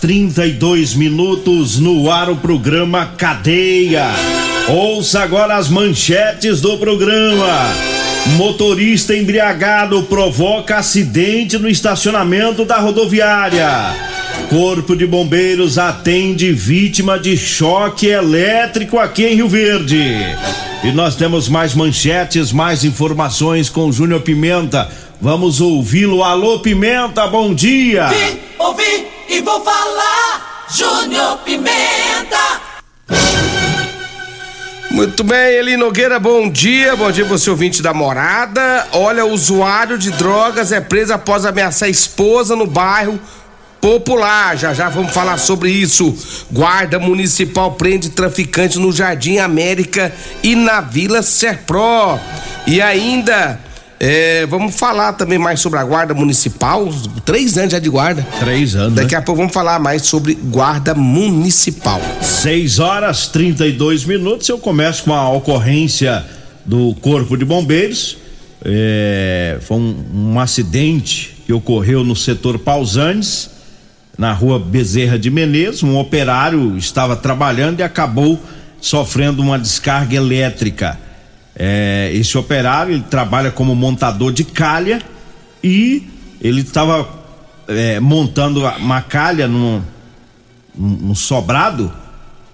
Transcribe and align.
32 0.00 0.94
minutos 0.94 1.78
no 1.78 2.10
ar 2.10 2.30
o 2.30 2.36
programa 2.36 3.12
Cadeia. 3.18 4.06
Ouça 4.66 5.20
agora 5.20 5.56
as 5.56 5.68
manchetes 5.68 6.62
do 6.62 6.78
programa. 6.78 7.46
Motorista 8.36 9.14
embriagado 9.14 10.02
provoca 10.04 10.78
acidente 10.78 11.58
no 11.58 11.68
estacionamento 11.68 12.64
da 12.64 12.78
rodoviária. 12.78 13.94
Corpo 14.48 14.96
de 14.96 15.06
Bombeiros 15.06 15.76
atende 15.76 16.50
vítima 16.50 17.18
de 17.18 17.36
choque 17.36 18.06
elétrico 18.06 18.98
aqui 18.98 19.26
em 19.26 19.34
Rio 19.34 19.48
Verde. 19.48 20.02
E 20.82 20.92
nós 20.92 21.14
temos 21.14 21.46
mais 21.46 21.74
manchetes, 21.74 22.52
mais 22.52 22.84
informações 22.84 23.68
com 23.68 23.92
Júnior 23.92 24.22
Pimenta. 24.22 24.88
Vamos 25.20 25.60
ouvi-lo. 25.60 26.24
Alô, 26.24 26.58
Pimenta, 26.60 27.26
bom 27.26 27.52
dia. 27.52 28.08
Vim, 28.08 28.38
ouvi 28.58 29.19
e 29.30 29.40
vou 29.40 29.64
falar. 29.64 30.66
Júnior 30.68 31.38
Pimenta. 31.38 32.60
Muito 34.90 35.22
bem, 35.22 35.54
Eli 35.54 35.76
Nogueira, 35.76 36.18
bom 36.18 36.50
dia. 36.50 36.96
Bom 36.96 37.10
dia, 37.12 37.24
você 37.24 37.48
ouvinte 37.48 37.80
da 37.80 37.94
morada. 37.94 38.88
Olha, 38.92 39.24
usuário 39.24 39.96
de 39.96 40.10
drogas 40.10 40.72
é 40.72 40.80
preso 40.80 41.12
após 41.12 41.46
ameaçar 41.46 41.86
a 41.86 41.90
esposa 41.90 42.56
no 42.56 42.66
bairro 42.66 43.18
Popular. 43.80 44.58
Já 44.58 44.74
já 44.74 44.90
vamos 44.90 45.12
falar 45.12 45.38
sobre 45.38 45.70
isso. 45.70 46.14
Guarda 46.50 46.98
Municipal 46.98 47.72
prende 47.72 48.10
traficante 48.10 48.78
no 48.78 48.92
Jardim 48.92 49.38
América 49.38 50.12
e 50.42 50.54
na 50.54 50.82
Vila 50.82 51.22
Serpro. 51.22 52.18
E 52.66 52.82
ainda. 52.82 53.69
É, 54.02 54.46
vamos 54.46 54.74
falar 54.76 55.12
também 55.12 55.38
mais 55.38 55.60
sobre 55.60 55.78
a 55.78 55.84
guarda 55.84 56.14
municipal. 56.14 56.88
Três 57.22 57.58
anos 57.58 57.72
já 57.72 57.78
de 57.78 57.90
guarda. 57.90 58.26
Três 58.38 58.74
anos. 58.74 58.94
Daqui 58.94 59.12
né? 59.12 59.18
a 59.18 59.22
pouco 59.22 59.42
vamos 59.42 59.52
falar 59.52 59.78
mais 59.78 60.06
sobre 60.06 60.32
guarda 60.34 60.94
municipal. 60.94 62.00
6 62.22 62.78
horas 62.78 63.26
32 63.26 64.06
minutos. 64.06 64.48
Eu 64.48 64.58
começo 64.58 65.04
com 65.04 65.12
a 65.12 65.28
ocorrência 65.28 66.24
do 66.64 66.94
Corpo 67.02 67.36
de 67.36 67.44
Bombeiros. 67.44 68.16
É, 68.64 69.58
foi 69.60 69.76
um, 69.76 70.04
um 70.14 70.40
acidente 70.40 71.36
que 71.44 71.52
ocorreu 71.52 72.02
no 72.02 72.16
setor 72.16 72.58
Pausanes, 72.58 73.50
na 74.16 74.32
rua 74.32 74.58
Bezerra 74.58 75.18
de 75.18 75.30
Menezes. 75.30 75.82
Um 75.82 75.98
operário 75.98 76.74
estava 76.78 77.16
trabalhando 77.16 77.80
e 77.80 77.82
acabou 77.82 78.40
sofrendo 78.80 79.42
uma 79.42 79.58
descarga 79.58 80.16
elétrica. 80.16 80.98
É, 81.62 82.10
esse 82.14 82.38
operário 82.38 82.94
ele 82.94 83.02
trabalha 83.02 83.50
como 83.50 83.74
montador 83.74 84.32
de 84.32 84.44
calha 84.44 85.02
e 85.62 86.04
ele 86.40 86.62
estava 86.62 87.06
é, 87.68 88.00
montando 88.00 88.64
uma 88.78 89.02
calha 89.02 89.46
num, 89.46 89.82
num 90.74 91.14
sobrado 91.14 91.92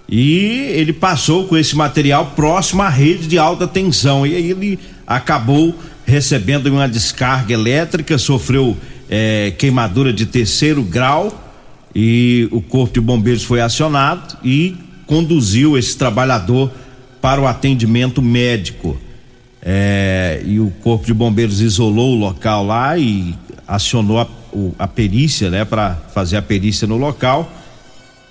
e 0.09 0.73
ele 0.73 0.91
passou 0.91 1.47
com 1.47 1.55
esse 1.55 1.73
material 1.73 2.33
próximo 2.35 2.81
à 2.81 2.89
rede 2.89 3.27
de 3.27 3.37
alta 3.37 3.65
tensão. 3.65 4.27
E 4.27 4.35
aí 4.35 4.51
ele 4.51 4.77
acabou 5.07 5.73
recebendo 6.05 6.67
uma 6.67 6.89
descarga 6.89 7.53
elétrica, 7.53 8.17
sofreu 8.17 8.75
é, 9.09 9.53
queimadura 9.57 10.11
de 10.11 10.25
terceiro 10.25 10.83
grau 10.83 11.45
e 11.95 12.49
o 12.51 12.61
corpo 12.61 12.95
de 12.95 12.99
bombeiros 12.99 13.45
foi 13.45 13.61
acionado 13.61 14.37
e 14.43 14.75
conduziu 15.05 15.77
esse 15.77 15.97
trabalhador 15.97 16.69
para 17.21 17.41
o 17.41 17.47
atendimento 17.47 18.21
médico. 18.21 18.97
É, 19.61 20.41
e 20.45 20.59
o 20.59 20.71
corpo 20.81 21.05
de 21.05 21.13
bombeiros 21.13 21.61
isolou 21.61 22.15
o 22.15 22.19
local 22.19 22.65
lá 22.65 22.97
e 22.97 23.35
acionou 23.67 24.19
a, 24.19 24.27
o, 24.53 24.73
a 24.79 24.87
perícia, 24.87 25.49
né, 25.49 25.65
para 25.65 25.95
fazer 26.13 26.37
a 26.37 26.41
perícia 26.41 26.87
no 26.87 26.97
local. 26.97 27.51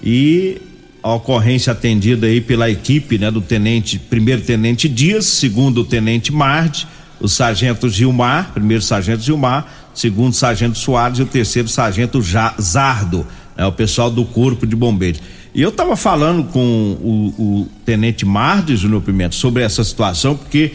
E 0.02 0.60
a 1.02 1.14
ocorrência 1.14 1.72
atendida 1.72 2.26
aí 2.26 2.40
pela 2.40 2.70
equipe, 2.70 3.18
né, 3.18 3.30
do 3.30 3.40
tenente, 3.40 3.98
primeiro 3.98 4.42
tenente 4.42 4.88
Dias, 4.88 5.26
segundo 5.26 5.84
tenente 5.84 6.32
Marde, 6.32 6.86
o 7.20 7.28
sargento 7.28 7.88
Gilmar, 7.88 8.52
primeiro 8.52 8.82
sargento 8.82 9.22
Gilmar, 9.22 9.66
segundo 9.94 10.34
sargento 10.34 10.76
Soares 10.76 11.18
e 11.18 11.22
o 11.22 11.26
terceiro 11.26 11.68
sargento 11.68 12.20
Zardo, 12.60 13.26
né, 13.56 13.64
o 13.64 13.72
pessoal 13.72 14.10
do 14.10 14.24
corpo 14.24 14.66
de 14.66 14.74
bombeiros. 14.74 15.20
E 15.56 15.62
eu 15.62 15.70
estava 15.70 15.96
falando 15.96 16.44
com 16.44 16.60
o, 16.60 17.34
o 17.38 17.68
tenente 17.82 18.26
Marde, 18.26 18.76
Júnior 18.76 19.00
Pimenta, 19.00 19.34
sobre 19.34 19.62
essa 19.62 19.82
situação, 19.82 20.36
porque 20.36 20.74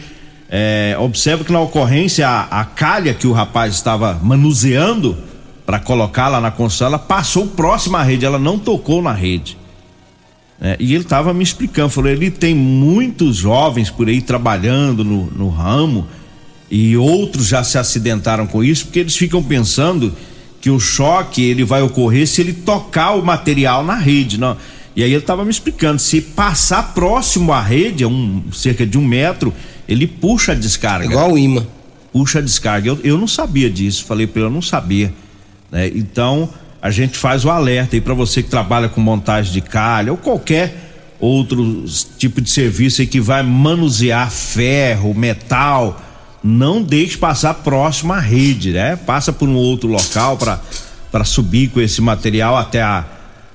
é, 0.50 0.96
observa 0.98 1.44
que 1.44 1.52
na 1.52 1.60
ocorrência 1.60 2.28
a, 2.28 2.62
a 2.62 2.64
calha 2.64 3.14
que 3.14 3.28
o 3.28 3.32
rapaz 3.32 3.74
estava 3.74 4.18
manuseando 4.20 5.16
para 5.64 5.78
colocar 5.78 6.26
lá 6.26 6.40
na 6.40 6.50
construção, 6.50 6.88
ela 6.88 6.98
passou 6.98 7.46
próxima 7.46 8.00
à 8.00 8.02
rede, 8.02 8.24
ela 8.24 8.40
não 8.40 8.58
tocou 8.58 9.00
na 9.00 9.12
rede. 9.12 9.56
É, 10.60 10.76
e 10.80 10.96
ele 10.96 11.04
estava 11.04 11.32
me 11.32 11.44
explicando, 11.44 11.88
falou, 11.88 12.10
ele 12.10 12.28
tem 12.28 12.52
muitos 12.52 13.36
jovens 13.36 13.88
por 13.88 14.08
aí 14.08 14.20
trabalhando 14.20 15.04
no, 15.04 15.26
no 15.26 15.48
ramo 15.48 16.08
e 16.68 16.96
outros 16.96 17.46
já 17.46 17.62
se 17.62 17.78
acidentaram 17.78 18.48
com 18.48 18.64
isso, 18.64 18.86
porque 18.86 18.98
eles 18.98 19.14
ficam 19.14 19.44
pensando 19.44 20.12
que 20.62 20.70
o 20.70 20.78
choque 20.78 21.42
ele 21.42 21.64
vai 21.64 21.82
ocorrer 21.82 22.24
se 22.26 22.40
ele 22.40 22.52
tocar 22.52 23.12
o 23.12 23.24
material 23.24 23.84
na 23.84 23.96
rede, 23.96 24.38
não. 24.38 24.56
E 24.94 25.02
aí 25.02 25.10
ele 25.10 25.22
estava 25.22 25.44
me 25.44 25.50
explicando, 25.50 25.98
se 25.98 26.20
passar 26.20 26.94
próximo 26.94 27.52
à 27.52 27.60
rede, 27.60 28.04
um, 28.04 28.42
cerca 28.52 28.86
de 28.86 28.98
um 28.98 29.04
metro, 29.04 29.52
ele 29.88 30.06
puxa 30.06 30.52
a 30.52 30.54
descarga. 30.54 31.06
Igual 31.06 31.32
o 31.32 31.38
imã. 31.38 31.66
Puxa 32.12 32.40
a 32.40 32.42
descarga. 32.42 32.88
Eu, 32.88 33.00
eu 33.02 33.18
não 33.18 33.26
sabia 33.26 33.70
disso, 33.70 34.04
falei 34.04 34.26
para 34.26 34.40
ele, 34.40 34.48
eu 34.48 34.52
não 34.52 34.62
sabia. 34.62 35.12
Né? 35.70 35.88
Então, 35.94 36.48
a 36.80 36.90
gente 36.90 37.16
faz 37.16 37.44
o 37.44 37.50
alerta 37.50 37.96
aí 37.96 38.00
para 38.00 38.12
você 38.12 38.42
que 38.42 38.50
trabalha 38.50 38.88
com 38.88 39.00
montagem 39.00 39.52
de 39.52 39.60
calha 39.60 40.12
ou 40.12 40.18
qualquer 40.18 40.90
outro 41.18 41.84
tipo 42.18 42.40
de 42.40 42.50
serviço 42.50 43.00
aí 43.00 43.06
que 43.06 43.20
vai 43.20 43.42
manusear 43.42 44.30
ferro, 44.30 45.14
metal, 45.14 46.02
não 46.42 46.82
deixe 46.82 47.16
passar 47.16 47.54
próximo 47.54 48.12
à 48.12 48.18
rede, 48.18 48.72
né? 48.72 48.96
Passa 48.96 49.32
por 49.32 49.48
um 49.48 49.54
outro 49.54 49.88
local 49.88 50.36
para 50.36 51.24
subir 51.24 51.68
com 51.68 51.80
esse 51.80 52.00
material 52.00 52.56
até 52.56 52.82
a, 52.82 53.04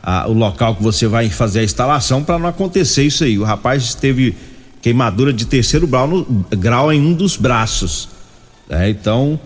a, 0.02 0.28
o 0.28 0.34
local 0.34 0.76
que 0.76 0.84
você 0.84 1.08
vai 1.08 1.30
fazer 1.30 1.60
a 1.60 1.64
instalação 1.64 2.24
para 2.24 2.40
não 2.40 2.48
acontecer 2.48 3.04
isso 3.04 3.24
aí. 3.24 3.38
O 3.38 3.44
rapaz 3.44 3.94
teve 3.96 4.36
queimadura 4.82 5.34
de 5.34 5.46
terceiro 5.46 5.88
grau, 5.88 6.08
no, 6.08 6.46
grau 6.52 6.92
em 6.94 7.02
um 7.02 7.14
dos 7.14 7.36
braços. 7.36 8.10
Né? 8.70 8.90
Então, 8.90 9.40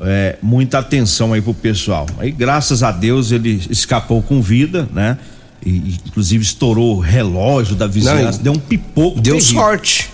é, 0.00 0.36
muita 0.42 0.78
atenção 0.78 1.32
aí 1.32 1.40
pro 1.40 1.54
pessoal. 1.54 2.06
Aí, 2.18 2.30
graças 2.30 2.82
a 2.82 2.90
Deus, 2.90 3.32
ele 3.32 3.62
escapou 3.70 4.22
com 4.22 4.42
vida, 4.42 4.88
né? 4.92 5.18
E, 5.64 5.96
inclusive 6.06 6.42
estourou 6.42 6.96
o 6.96 7.00
relógio 7.00 7.76
da 7.76 7.86
vizinhança, 7.86 8.38
Não, 8.38 8.44
deu 8.44 8.52
um 8.52 8.58
pipoco. 8.58 9.20
Deu 9.20 9.36
terrível. 9.36 9.60
sorte. 9.62 10.10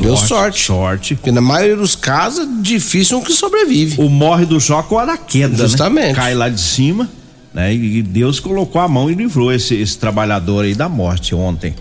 Deu 0.00 0.16
sorte. 0.16 0.60
Sorte. 0.66 1.14
Porque 1.14 1.30
na 1.32 1.40
maioria 1.40 1.76
dos 1.76 1.96
casos, 1.96 2.46
difícil 2.60 3.18
um 3.18 3.22
que 3.22 3.32
sobrevive. 3.32 4.00
O 4.00 4.08
morre 4.10 4.44
do 4.44 4.60
choque 4.60 4.92
ou 4.92 4.98
a 4.98 5.06
da 5.06 5.16
queda, 5.16 5.56
Justamente. 5.56 6.08
né? 6.08 6.14
Cai 6.14 6.34
lá 6.34 6.48
de 6.48 6.60
cima, 6.60 7.08
né? 7.52 7.74
E 7.74 8.02
Deus 8.02 8.40
colocou 8.40 8.80
a 8.80 8.88
mão 8.88 9.10
e 9.10 9.14
livrou 9.14 9.52
esse, 9.52 9.74
esse 9.74 9.98
trabalhador 9.98 10.64
aí 10.64 10.74
da 10.74 10.88
morte 10.88 11.34
ontem. 11.34 11.74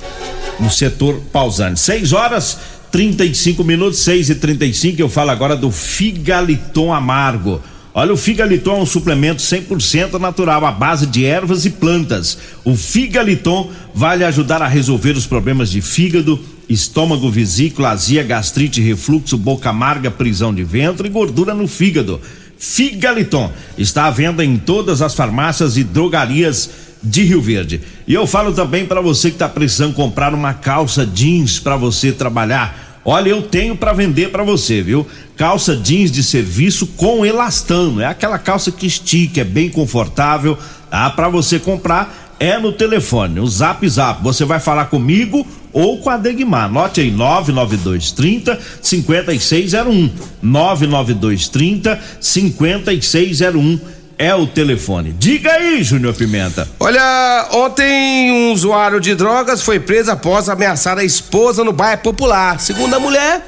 No 0.60 0.72
setor 0.72 1.22
pausante. 1.32 1.80
6 1.80 2.14
horas 2.14 2.58
35 2.92 3.64
minutos, 3.64 4.00
6 4.00 4.30
e 4.30 4.36
35 4.36 5.02
eu 5.02 5.10
falo 5.10 5.32
agora 5.32 5.56
do 5.56 5.72
Figaliton 5.72 6.94
Amargo. 6.94 7.62
Olha, 7.94 8.14
o 8.14 8.18
Figaliton 8.18 8.78
é 8.78 8.82
um 8.82 8.86
suplemento 8.86 9.42
100% 9.42 10.20
natural 10.20 10.64
à 10.66 10.72
base 10.72 11.08
de 11.08 11.26
ervas 11.26 11.66
e 11.66 11.72
plantas. 11.72 12.38
O 12.64 12.76
Figaliton 12.76 13.72
vai 13.94 14.18
lhe 14.18 14.24
ajudar 14.24 14.62
a 14.62 14.68
resolver 14.68 15.18
os 15.18 15.26
problemas 15.26 15.72
de 15.72 15.82
fígado, 15.82 16.40
estômago, 16.70 17.30
vesícula, 17.32 17.90
azia, 17.90 18.22
gastrite, 18.22 18.82
refluxo, 18.82 19.36
boca 19.36 19.72
amarga, 19.72 20.12
prisão 20.12 20.54
de 20.54 20.64
ventre 20.64 21.08
e 21.08 21.12
gordura 21.12 21.56
no 21.56 21.68
fígado. 21.68 22.22
Figaliton 22.58 23.52
está 23.78 24.06
à 24.06 24.12
venda 24.12 24.44
em 24.44 24.58
todas 24.58 25.02
as 25.02 25.14
farmácias 25.14 25.78
e 25.78 25.84
drogarias 25.84 26.70
de 27.04 27.24
Rio 27.24 27.42
Verde. 27.42 27.82
E 28.08 28.14
eu 28.14 28.26
falo 28.26 28.52
também 28.52 28.86
para 28.86 29.02
você 29.02 29.30
que 29.30 29.36
está 29.36 29.48
precisando 29.48 29.94
comprar 29.94 30.34
uma 30.34 30.54
calça 30.54 31.06
jeans 31.06 31.60
para 31.60 31.76
você 31.78 32.12
trabalhar 32.12 32.88
Olha, 33.10 33.30
eu 33.30 33.42
tenho 33.42 33.74
para 33.74 33.94
vender 33.94 34.32
para 34.32 34.44
você, 34.44 34.82
viu? 34.82 35.08
Calça 35.38 35.78
jeans 35.78 36.12
de 36.12 36.22
serviço 36.22 36.86
com 36.88 37.26
elastano. 37.26 38.02
É 38.02 38.06
aquela 38.06 38.38
calça 38.38 38.70
que 38.70 38.86
estica, 38.86 39.40
é 39.40 39.44
bem 39.46 39.70
confortável. 39.70 40.58
Tá? 40.92 41.10
Para 41.12 41.30
você 41.30 41.58
comprar 41.58 42.36
é 42.38 42.60
no 42.60 42.74
telefone, 42.74 43.40
o 43.40 43.48
Zap 43.48 43.88
Zap. 43.88 44.22
Você 44.24 44.44
vai 44.44 44.60
falar 44.60 44.88
comigo 44.88 45.48
ou 45.78 46.00
com 46.00 46.10
a 46.10 46.18
Degmar. 46.18 46.66
Anote 46.66 47.02
aí 47.02 47.12
99230 47.12 48.60
5601. 48.82 50.10
99230 50.42 52.00
5601 52.20 53.80
é 54.18 54.34
o 54.34 54.48
telefone. 54.48 55.14
Diga 55.20 55.52
aí, 55.52 55.84
Júnior 55.84 56.16
Pimenta. 56.16 56.68
Olha, 56.80 57.50
ontem 57.52 58.32
um 58.32 58.54
usuário 58.54 59.00
de 59.00 59.14
drogas 59.14 59.62
foi 59.62 59.80
preso 59.80 60.10
após 60.10 60.50
ameaçar 60.50 60.98
a 60.98 61.04
esposa 61.04 61.64
no 61.64 61.72
bairro 61.72 62.02
Popular. 62.02 62.60
Segundo 62.60 62.96
a 62.96 63.00
mulher, 63.00 63.46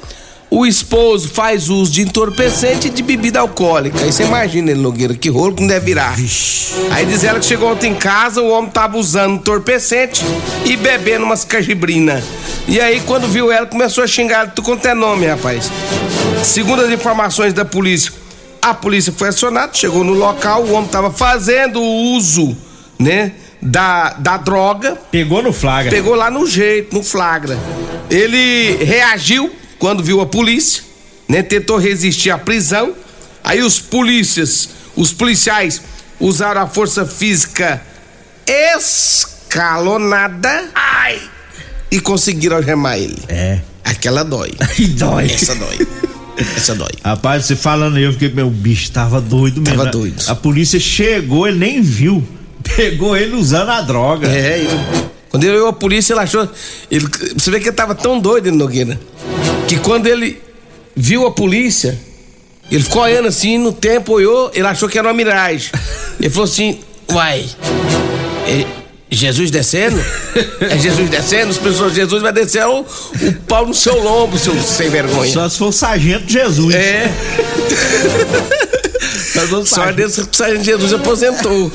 o 0.50 0.66
esposo 0.66 1.28
faz 1.28 1.68
uso 1.68 1.92
de 1.92 2.02
entorpecente 2.02 2.88
e 2.88 2.90
de 2.90 3.02
bebida 3.02 3.38
alcoólica. 3.38 4.00
Aí 4.00 4.12
você 4.12 4.24
imagina, 4.24 4.72
ele, 4.72 4.80
Nogueira, 4.80 5.14
que 5.14 5.28
rolo 5.28 5.54
que 5.54 5.60
não 5.60 5.68
deve 5.68 5.86
virar. 5.86 6.16
Aí 6.90 7.06
diz 7.06 7.22
ela 7.22 7.38
que 7.38 7.46
chegou 7.46 7.70
ontem 7.70 7.92
em 7.92 7.94
casa, 7.94 8.42
o 8.42 8.50
homem 8.50 8.68
tava 8.68 8.98
usando 8.98 9.34
entorpecente 9.34 10.24
e 10.64 10.76
bebendo 10.76 11.24
umas 11.24 11.44
cajibrina. 11.44 12.20
E 12.66 12.80
aí, 12.80 13.00
quando 13.06 13.28
viu 13.28 13.52
ela, 13.52 13.64
começou 13.64 14.02
a 14.02 14.06
xingar 14.08 14.52
tu 14.52 14.60
quanto 14.60 14.86
é 14.86 14.94
nome, 14.94 15.26
rapaz. 15.26 15.70
Segundo 16.42 16.82
as 16.82 16.90
informações 16.90 17.52
da 17.52 17.64
polícia, 17.64 18.12
a 18.60 18.74
polícia 18.74 19.12
foi 19.16 19.28
acionada, 19.28 19.72
chegou 19.72 20.02
no 20.02 20.12
local, 20.12 20.64
o 20.64 20.72
homem 20.72 20.86
estava 20.86 21.12
fazendo 21.12 21.80
uso, 21.80 22.56
né? 22.98 23.32
Da, 23.62 24.14
da 24.14 24.36
droga. 24.36 24.98
Pegou 25.10 25.42
no 25.42 25.52
flagra. 25.52 25.90
Pegou 25.90 26.14
lá 26.14 26.30
no 26.30 26.46
jeito, 26.46 26.94
no 26.94 27.02
flagra. 27.02 27.58
Ele 28.08 28.82
reagiu 28.82 29.59
quando 29.80 30.04
viu 30.04 30.20
a 30.20 30.26
polícia, 30.26 30.84
né? 31.26 31.42
Tentou 31.42 31.78
resistir 31.78 32.30
à 32.30 32.38
prisão. 32.38 32.94
Aí 33.42 33.62
os 33.62 33.80
polícias, 33.80 34.68
os 34.94 35.12
policiais 35.12 35.80
usaram 36.20 36.60
a 36.60 36.66
força 36.68 37.06
física 37.06 37.82
escalonada. 38.46 40.68
Ai! 40.74 41.18
E 41.90 41.98
conseguiram 41.98 42.58
algemar 42.58 42.98
ele. 42.98 43.18
É. 43.26 43.60
Aquela 43.82 44.22
dói. 44.22 44.52
dói. 44.96 45.24
Essa 45.24 45.54
dói. 45.54 45.88
Essa 46.56 46.74
dói. 46.74 46.90
Rapaz, 47.02 47.46
você 47.46 47.56
falando 47.56 47.96
aí, 47.96 48.04
eu 48.04 48.12
fiquei, 48.12 48.28
meu 48.28 48.50
bicho 48.50 48.92
tava 48.92 49.20
doido 49.20 49.62
mesmo. 49.62 49.78
Tava 49.78 49.90
doido. 49.90 50.22
A 50.28 50.34
polícia 50.34 50.78
chegou, 50.78 51.48
ele 51.48 51.58
nem 51.58 51.80
viu. 51.80 52.22
Pegou 52.76 53.16
ele 53.16 53.34
usando 53.34 53.70
a 53.70 53.80
droga. 53.80 54.28
É, 54.28 54.58
ele, 54.58 54.68
quando 55.30 55.44
ele 55.44 55.54
viu 55.54 55.68
a 55.68 55.72
polícia, 55.72 56.12
ele 56.12 56.20
achou. 56.20 56.46
Ele, 56.90 57.06
você 57.34 57.50
vê 57.50 57.60
que 57.60 57.68
ele 57.68 57.76
tava 57.76 57.94
tão 57.94 58.20
doido, 58.20 58.52
Nogueira, 58.52 59.00
que 59.70 59.78
quando 59.78 60.08
ele 60.08 60.42
viu 60.96 61.24
a 61.28 61.30
polícia, 61.30 61.96
ele 62.68 62.82
ficou 62.82 63.02
olhando 63.02 63.28
assim, 63.28 63.56
no 63.56 63.72
tempo 63.72 64.14
olhou, 64.14 64.50
ele 64.52 64.66
achou 64.66 64.88
que 64.88 64.98
era 64.98 65.06
uma 65.06 65.14
miragem. 65.14 65.70
Ele 66.20 66.28
falou 66.28 66.44
assim: 66.44 66.80
Uai, 67.10 67.46
é 68.46 68.66
Jesus 69.10 69.50
descendo? 69.50 69.98
É 70.60 70.76
Jesus 70.76 71.08
descendo? 71.08 71.50
As 71.50 71.56
pessoas, 71.56 71.94
Jesus 71.94 72.20
vai 72.20 72.32
descer 72.32 72.66
o, 72.66 72.80
o 72.80 73.32
pau 73.46 73.66
no 73.66 73.72
seu 73.72 73.98
lombo, 74.02 74.38
seu 74.38 74.60
sem 74.60 74.90
vergonha. 74.90 75.32
Só 75.32 75.48
se 75.48 75.56
for 75.56 75.68
o 75.68 75.72
sargento 75.72 76.30
Jesus. 76.30 76.74
É. 76.74 77.10
Só 79.66 79.90
desse 79.92 80.26
que 80.26 80.62
Jesus 80.64 80.92
aposentou. 80.92 81.70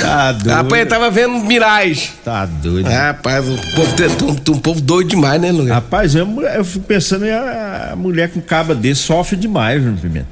Tá 0.00 0.32
doido. 0.32 0.54
Rapaz, 0.54 0.80
ele 0.80 0.90
tava 0.90 1.10
vendo 1.10 1.38
miragem. 1.38 2.10
Tá 2.24 2.46
doido. 2.46 2.88
Rapaz, 2.88 3.44
o 3.46 3.56
povo, 3.74 3.92
tem 3.96 4.06
um, 4.26 4.54
um 4.56 4.58
povo 4.60 4.80
doido 4.80 5.08
demais, 5.08 5.40
né, 5.40 5.50
Luiz? 5.52 5.68
Rapaz, 5.70 6.14
eu, 6.14 6.26
eu 6.42 6.64
fico 6.64 6.84
pensando 6.86 7.24
em 7.26 7.30
a, 7.32 7.94
mulher 7.96 8.30
com 8.30 8.40
caba 8.40 8.74
desse 8.74 9.02
sofre 9.02 9.36
demais, 9.36 9.82
viu, 9.82 9.94
Pimenta? 9.94 10.28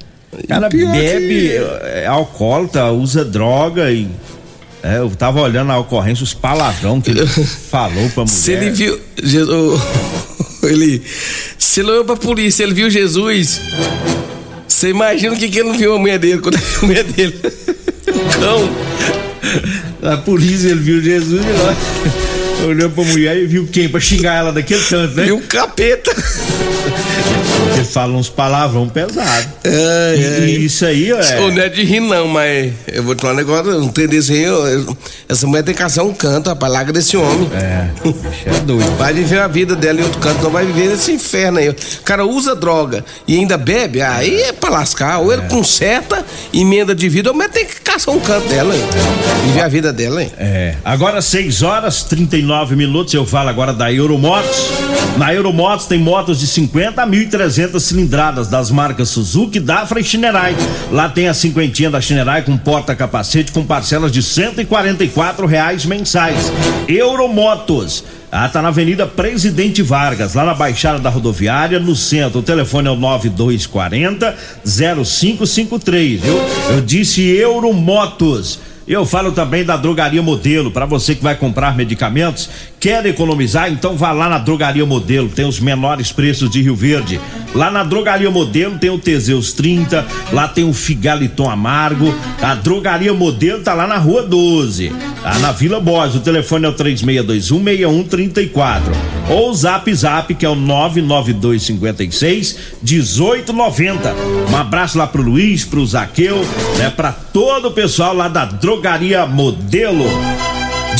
Cara 0.49 0.69
bebe, 0.69 0.89
que- 0.89 1.61
é 1.85 2.07
alcoólatra, 2.07 2.91
usa 2.93 3.25
droga 3.25 3.91
e. 3.91 4.09
É, 4.83 4.99
eu 4.99 5.09
tava 5.11 5.41
olhando 5.41 5.73
a 5.73 5.79
ocorrência, 5.79 6.23
os 6.25 6.35
palavrão 6.35 7.01
que 7.01 7.11
ele 7.11 7.27
falou 7.71 8.09
pra 8.11 8.25
mulher. 8.25 8.29
Se 8.29 8.53
ele 8.53 8.71
viu. 8.71 9.01
Jesus, 9.23 9.81
ele. 10.63 11.03
Se 11.59 11.81
ele 11.81 11.91
olhou 11.93 12.05
pra 12.05 12.17
polícia, 12.17 12.63
ele 12.65 12.75
viu 12.75 12.91
Jesus. 12.91 13.61
Você 14.67 14.89
imagina 14.89 15.35
o 15.35 15.39
que, 15.39 15.49
que 15.49 15.59
ele 15.61 15.69
não 15.69 15.79
viu 15.79 15.95
a 15.95 15.99
mulher 15.99 16.19
dele 16.19 16.41
quando 16.41 16.57
ele 16.57 16.65
viu 16.65 16.79
a 16.83 16.87
mulher 16.87 17.05
dele? 17.05 17.41
Cão. 18.41 20.13
A 20.13 20.17
polícia, 20.19 20.69
ele 20.69 20.81
viu 20.81 21.03
Jesus 21.03 21.43
e 21.45 21.53
lá. 21.63 22.24
Olhou 22.67 22.91
pra 22.91 23.05
mulher 23.05 23.37
e 23.37 23.47
viu 23.47 23.69
quem? 23.71 23.89
Pra 23.89 24.01
xingar 24.01 24.37
ela 24.37 24.53
daquele 24.53 24.83
tanto, 24.85 25.15
né? 25.15 25.25
Viu 25.25 25.37
o 25.37 25.43
capeta. 25.43 26.11
Ele 27.75 27.85
fala 27.85 28.17
uns 28.17 28.29
palavrão 28.29 28.89
pesado. 28.89 29.49
É, 29.65 30.15
E, 30.17 30.45
e 30.45 30.65
isso 30.67 30.85
aí, 30.87 31.11
é. 31.11 31.41
Ô, 31.41 31.51
não 31.51 31.63
é 31.63 31.69
de 31.69 31.83
rir, 31.83 32.01
não, 32.01 32.29
mas 32.29 32.73
eu 32.87 33.03
vou 33.03 33.15
te 33.15 33.23
falar 33.23 33.35
um 33.35 33.37
negócio, 33.37 33.81
não 33.81 33.89
tem 33.89 34.07
desse 34.07 34.33
aí. 34.33 34.45
essa 35.29 35.47
mulher 35.47 35.63
tem 35.63 35.75
que 35.75 35.81
caçar 35.81 36.05
um 36.05 36.13
canto, 36.15 36.49
rapaz, 36.51 36.73
larga 36.73 36.93
desse 36.93 37.17
homem. 37.17 37.49
É, 37.55 37.89
é 38.47 38.61
doido. 38.61 38.97
Vai 38.97 39.13
viver 39.13 39.41
a 39.41 39.49
vida 39.49 39.75
dela 39.75 40.01
em 40.01 40.05
outro 40.05 40.21
canto, 40.21 40.43
não 40.43 40.51
vai 40.51 40.65
viver 40.65 40.89
nesse 40.89 41.13
inferno 41.13 41.59
aí. 41.59 41.69
O 41.71 41.77
cara 42.05 42.25
usa 42.25 42.55
droga 42.55 43.05
e 43.27 43.35
ainda 43.37 43.57
bebe, 43.57 44.01
aí 44.03 44.43
é 44.43 44.53
pra 44.53 44.71
lascar. 44.71 45.19
Ou 45.19 45.33
ele 45.33 45.43
conserta, 45.43 46.25
emenda 46.53 46.95
de 46.95 47.09
vida, 47.09 47.31
ou 47.31 47.37
mas 47.37 47.51
tem 47.51 47.65
que 47.65 47.81
caçar 47.81 48.15
um 48.15 48.21
canto 48.21 48.49
dela. 48.49 48.75
Viver 49.47 49.63
a 49.63 49.69
vida 49.69 49.93
dela 49.93 50.21
aí. 50.21 50.31
É, 50.39 50.75
agora 50.85 51.21
6 51.21 51.63
horas 51.63 52.03
39 52.05 52.54
minutos, 52.77 53.13
eu 53.13 53.27
falo 53.27 53.49
agora 53.49 53.73
da 53.73 53.93
Euromotos. 53.93 54.71
Na 55.17 55.35
Euromotos 55.35 55.87
tem 55.87 55.99
motos 55.99 56.39
de 56.41 56.47
50 56.47 57.03
a 57.03 57.07
1.300 57.07 57.81
cilindradas 57.81 58.49
das 58.49 58.71
marcas 58.71 59.09
Suzuki, 59.09 59.59
Dafra 59.59 60.01
e 60.01 60.05
Shinerai. 60.05 60.57
Lá 60.91 61.09
tem 61.09 61.29
a 61.29 61.35
cinquentinha 61.35 61.91
da 61.91 62.01
Shinerai 62.01 62.43
com 62.43 62.57
porta-capacete 62.57 63.53
com 63.53 63.65
parcelas 63.65 64.13
de 64.13 64.23
144 64.23 65.47
reais 65.47 65.85
mensais. 65.85 66.53
Euromotos. 66.89 68.05
Ah, 68.31 68.49
tá 68.49 68.61
na 68.61 68.69
Avenida 68.69 69.07
Presidente 69.07 69.81
Vargas, 69.83 70.35
lá 70.35 70.45
na 70.45 70.55
Baixada 70.55 70.99
da 70.99 71.09
Rodoviária, 71.09 71.79
no 71.79 71.95
centro. 71.95 72.41
O 72.41 72.43
telefone 72.43 72.89
é 72.89 72.91
o 72.91 72.97
9240 72.97 74.37
0553, 74.65 76.21
viu? 76.21 76.37
Eu 76.71 76.81
disse 76.81 77.23
Euromotos. 77.23 78.59
Eu 78.87 79.07
falo 79.07 79.33
também 79.33 79.65
da 79.65 79.79
Drogaria 79.79 80.23
Modelo, 80.23 80.71
para 80.71 80.85
você 80.85 81.15
que 81.15 81.23
vai 81.23 81.35
comprar 81.35 81.75
medicamentos, 81.75 82.51
quer 82.85 83.05
economizar, 83.07 83.73
então 83.73 83.97
vá 83.97 84.13
lá 84.13 84.29
na 84.29 84.37
Drogaria 84.37 84.85
Modelo, 84.85 85.31
tem 85.31 85.47
os 85.47 85.59
menores 85.59 86.13
preços 86.13 86.51
de 86.51 86.61
Rio 86.61 86.77
Verde. 86.77 87.19
Lá 87.55 87.71
na 87.71 87.83
Drogaria 87.83 88.31
Modelo 88.31 88.79
tem 88.79 88.91
o 88.91 88.99
Teseus 88.99 89.55
30, 89.55 90.07
lá 90.31 90.49
tem 90.49 90.65
o 90.65 90.75
Figaliton 90.75 91.49
Amargo. 91.49 92.15
A 92.43 92.55
Drogaria 92.55 93.15
Modelo 93.15 93.63
tá 93.63 93.73
lá 93.73 93.87
na 93.87 93.97
Rua 93.97 94.25
12, 94.25 94.93
tá 95.23 95.39
na 95.39 95.51
Vila 95.51 95.81
Borges. 95.81 96.17
O 96.17 96.21
telefone 96.21 96.67
é 96.67 96.69
o 96.69 96.75
36216134. 96.75 98.83
Ou 99.31 99.49
o 99.49 99.55
Zap 99.55 99.95
Zap, 99.95 100.35
que 100.35 100.45
é 100.45 100.49
o 100.51 100.55
99256 100.55 102.59
1890. 102.83 104.15
Um 104.53 104.57
abraço 104.59 104.99
lá 104.99 105.07
pro 105.07 105.23
Luiz, 105.23 105.65
pro 105.65 105.87
Zaqueu, 105.87 106.45
né, 106.77 106.93
para 106.95 107.13
todo 107.13 107.69
o 107.69 107.73
pessoal 107.73 108.15
lá 108.15 108.29
da 108.29 108.45
Drogaria 108.45 109.25
Modelo. 109.25 110.05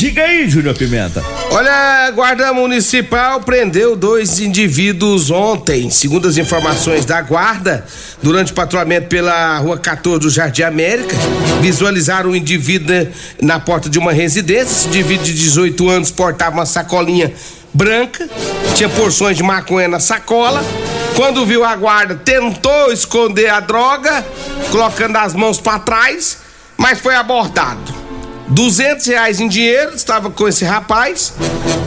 Diga 0.05 0.21
aí, 0.21 0.47
Júnior 0.47 0.75
Pimenta. 0.75 1.19
Olha, 1.49 2.05
a 2.05 2.11
Guarda 2.11 2.53
Municipal 2.53 3.41
prendeu 3.41 3.95
dois 3.95 4.39
indivíduos 4.39 5.31
ontem. 5.31 5.89
Segundo 5.89 6.27
as 6.27 6.37
informações 6.37 7.05
da 7.05 7.19
Guarda, 7.23 7.83
durante 8.21 8.51
o 8.51 8.55
patrulhamento 8.55 9.07
pela 9.07 9.57
rua 9.57 9.79
14 9.79 10.19
do 10.19 10.29
Jardim 10.29 10.61
América, 10.61 11.15
visualizaram 11.59 12.29
um 12.29 12.35
indivíduo 12.35 13.07
na 13.41 13.59
porta 13.59 13.89
de 13.89 13.97
uma 13.97 14.13
residência. 14.13 14.71
Esse 14.71 14.87
indivíduo 14.89 15.25
de 15.25 15.33
18 15.33 15.89
anos 15.89 16.11
portava 16.11 16.57
uma 16.57 16.67
sacolinha 16.67 17.33
branca, 17.73 18.29
tinha 18.75 18.89
porções 18.89 19.35
de 19.35 19.41
maconha 19.41 19.87
na 19.87 19.99
sacola. 19.99 20.63
Quando 21.15 21.43
viu 21.47 21.65
a 21.65 21.75
guarda, 21.75 22.13
tentou 22.13 22.91
esconder 22.91 23.49
a 23.49 23.59
droga, 23.59 24.23
colocando 24.71 25.15
as 25.15 25.33
mãos 25.33 25.59
para 25.59 25.79
trás, 25.79 26.37
mas 26.77 26.99
foi 26.99 27.15
abordado. 27.15 28.04
200 28.47 29.05
reais 29.07 29.39
em 29.39 29.47
dinheiro 29.47 29.95
estava 29.95 30.29
com 30.29 30.47
esse 30.47 30.63
rapaz. 30.63 31.33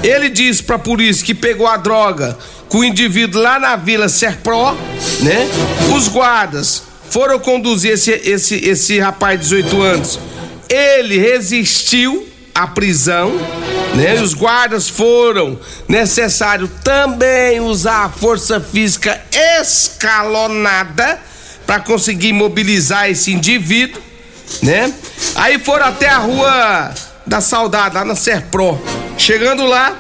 Ele 0.02 0.28
disse 0.28 0.62
pra 0.62 0.78
polícia 0.78 1.24
que 1.24 1.34
pegou 1.34 1.66
a 1.66 1.76
droga 1.76 2.36
com 2.68 2.78
o 2.78 2.84
indivíduo 2.84 3.40
lá 3.40 3.58
na 3.58 3.76
Vila 3.76 4.08
Serpro, 4.08 4.76
né? 5.20 5.48
Os 5.96 6.08
guardas 6.08 6.82
foram 7.10 7.38
conduzir 7.38 7.92
esse, 7.92 8.10
esse, 8.10 8.56
esse 8.56 8.98
rapaz 8.98 9.40
de 9.40 9.62
18 9.62 9.82
anos. 9.82 10.18
Ele 10.68 11.18
resistiu 11.18 12.28
à 12.54 12.66
prisão, 12.66 13.32
né? 13.94 14.20
Os 14.20 14.34
guardas 14.34 14.88
foram 14.88 15.58
necessário 15.88 16.68
também 16.84 17.60
usar 17.60 18.04
a 18.04 18.08
força 18.10 18.60
física 18.60 19.20
escalonada 19.60 21.20
para 21.66 21.80
conseguir 21.80 22.32
mobilizar 22.32 23.10
esse 23.10 23.32
indivíduo, 23.32 24.02
né? 24.62 24.92
Aí 25.34 25.58
foram 25.58 25.86
até 25.86 26.08
a 26.08 26.18
rua 26.18 26.94
da 27.26 27.40
Saudade, 27.40 27.94
lá 27.94 28.04
na 28.04 28.14
Serpro. 28.14 28.80
Chegando 29.16 29.66
lá, 29.66 29.96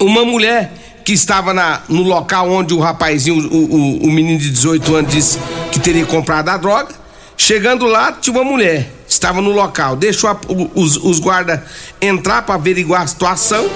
uma 0.00 0.24
mulher 0.24 0.72
que 1.04 1.12
estava 1.12 1.52
na, 1.52 1.82
no 1.88 2.02
local 2.02 2.50
onde 2.50 2.72
o 2.72 2.80
rapazinho, 2.80 3.36
o, 3.36 3.56
o, 3.56 4.04
o 4.04 4.10
menino 4.10 4.38
de 4.38 4.50
18 4.50 4.96
anos, 4.96 5.12
disse 5.12 5.38
que 5.70 5.78
teria 5.78 6.06
comprado 6.06 6.48
a 6.48 6.56
droga. 6.56 6.94
Chegando 7.36 7.86
lá, 7.86 8.12
tinha 8.12 8.34
uma 8.34 8.44
mulher, 8.44 8.90
estava 9.06 9.40
no 9.40 9.50
local, 9.50 9.96
deixou 9.96 10.30
a, 10.30 10.36
os, 10.74 10.96
os 10.96 11.18
guardas 11.18 11.60
entrar 12.00 12.42
para 12.42 12.54
averiguar 12.54 13.02
a 13.02 13.06
situação. 13.06 13.68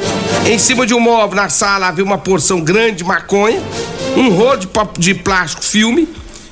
Em 0.47 0.59
cima 0.59 0.87
de 0.87 0.95
um 0.95 1.01
móvel 1.01 1.37
na 1.37 1.49
sala 1.49 1.89
havia 1.89 2.05
uma 2.05 2.19
porção 2.19 2.61
grande 2.61 2.99
de 2.99 3.05
maconha, 3.05 3.61
um 4.17 4.31
rolo 4.31 4.57
de, 4.57 4.69
de 4.99 5.15
plástico 5.15 5.63
filme 5.63 6.09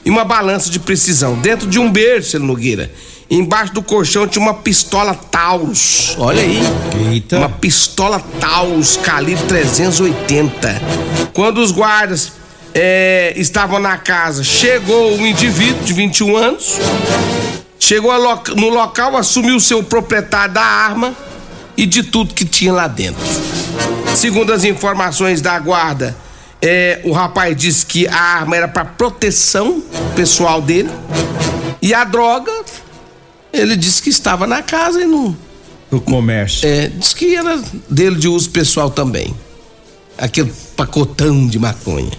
e 0.06 0.10
uma 0.10 0.24
balança 0.24 0.70
de 0.70 0.78
precisão. 0.78 1.34
Dentro 1.34 1.68
de 1.68 1.80
um 1.80 1.90
berço, 1.90 2.38
Nogueira, 2.38 2.90
Embaixo 3.28 3.74
do 3.74 3.82
colchão 3.82 4.24
tinha 4.28 4.40
uma 4.40 4.54
pistola 4.54 5.12
Taurus. 5.12 6.14
Olha 6.16 6.40
aí. 6.40 6.60
Eita. 7.10 7.38
Uma 7.38 7.48
pistola 7.48 8.20
Taurus 8.38 8.96
calibre 8.96 9.44
380. 9.46 10.80
Quando 11.32 11.58
os 11.58 11.72
guardas 11.72 12.34
é, 12.72 13.34
estavam 13.36 13.80
na 13.80 13.98
casa, 13.98 14.44
chegou 14.44 15.16
um 15.16 15.26
indivíduo 15.26 15.82
de 15.82 15.92
21 15.92 16.36
anos. 16.36 16.78
Chegou 17.80 18.12
no 18.54 18.68
local, 18.68 19.16
assumiu 19.16 19.56
o 19.56 19.60
seu 19.60 19.82
proprietário 19.82 20.54
da 20.54 20.62
arma 20.62 21.12
e 21.76 21.84
de 21.84 22.04
tudo 22.04 22.32
que 22.32 22.44
tinha 22.44 22.72
lá 22.72 22.86
dentro. 22.86 23.20
Segundo 24.14 24.52
as 24.52 24.62
informações 24.62 25.40
da 25.40 25.58
guarda, 25.58 26.16
é, 26.60 27.00
o 27.04 27.12
rapaz 27.12 27.56
disse 27.56 27.84
que 27.84 28.06
a 28.08 28.18
arma 28.18 28.56
era 28.56 28.68
para 28.68 28.84
proteção 28.84 29.82
pessoal 30.14 30.60
dele 30.60 30.90
e 31.82 31.92
a 31.92 32.04
droga 32.04 32.52
ele 33.52 33.76
disse 33.76 34.02
que 34.02 34.10
estava 34.10 34.46
na 34.46 34.62
casa 34.62 35.00
e 35.00 35.06
não. 35.06 35.36
No 35.90 36.00
comércio. 36.00 36.66
É, 36.68 36.88
disse 36.88 37.14
que 37.14 37.36
era 37.36 37.62
dele 37.88 38.16
de 38.16 38.28
uso 38.28 38.50
pessoal 38.50 38.90
também. 38.90 39.34
Aquele 40.18 40.52
pacotão 40.76 41.46
de 41.46 41.58
maconha. 41.58 42.12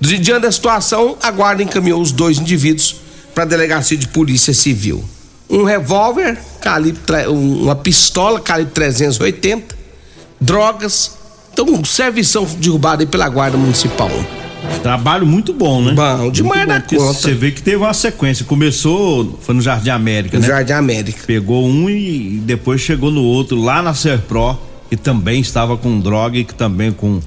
Diante 0.00 0.40
da 0.42 0.52
situação, 0.52 1.16
a 1.20 1.30
guarda 1.30 1.62
encaminhou 1.62 2.00
os 2.00 2.12
dois 2.12 2.38
indivíduos 2.38 2.96
para 3.34 3.44
a 3.44 3.46
delegacia 3.46 3.96
de 3.96 4.06
polícia 4.08 4.54
civil. 4.54 5.04
Um 5.50 5.64
revólver, 5.64 6.38
calibre, 6.60 7.00
uma 7.26 7.74
pistola 7.74 8.40
calibre 8.40 8.74
380, 8.74 9.76
drogas. 10.40 11.17
Então, 11.60 11.84
servição 11.84 12.44
derrubada 12.44 13.04
pela 13.04 13.28
guarda 13.28 13.58
municipal. 13.58 14.08
Trabalho 14.80 15.26
muito 15.26 15.52
bom, 15.52 15.82
né? 15.82 15.92
Bom, 15.92 16.30
demais 16.30 16.68
da 16.68 16.80
conta. 16.80 16.98
Você 16.98 17.34
vê 17.34 17.50
que 17.50 17.60
teve 17.60 17.78
uma 17.78 17.92
sequência. 17.92 18.44
Começou, 18.44 19.36
foi 19.42 19.56
no 19.56 19.60
Jardim 19.60 19.90
América, 19.90 20.36
no 20.36 20.42
né? 20.42 20.46
Jardim 20.46 20.72
América. 20.74 21.24
Pegou 21.26 21.66
um 21.66 21.90
e 21.90 22.40
depois 22.44 22.80
chegou 22.80 23.10
no 23.10 23.24
outro, 23.24 23.60
lá 23.60 23.82
na 23.82 23.92
Serpro, 23.92 24.56
que 24.88 24.96
também 24.96 25.40
estava 25.40 25.76
com 25.76 25.98
droga 25.98 26.38
e 26.38 26.44
que 26.44 26.54
também 26.54 26.92
com 26.92 27.20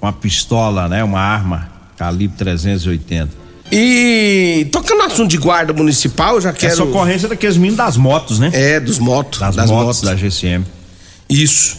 uma 0.00 0.12
pistola, 0.12 0.88
né? 0.88 1.04
Uma 1.04 1.20
arma, 1.20 1.68
calibre 1.98 2.34
380. 2.38 3.28
E 3.70 4.66
tocando 4.72 5.00
no 5.00 5.04
assunto 5.04 5.28
de 5.28 5.36
guarda 5.36 5.74
municipal, 5.74 6.40
já 6.40 6.50
quero. 6.50 6.72
Essa 6.72 6.82
ocorrência 6.82 7.28
daqueles 7.28 7.58
meninos 7.58 7.76
das 7.76 7.98
motos, 7.98 8.38
né? 8.38 8.50
É, 8.54 8.80
dos 8.80 8.98
motos. 8.98 9.38
Das, 9.38 9.54
das 9.54 9.70
motos, 9.70 9.86
motos 9.86 10.00
da 10.00 10.16
GCM. 10.16 10.64
Isso. 11.28 11.76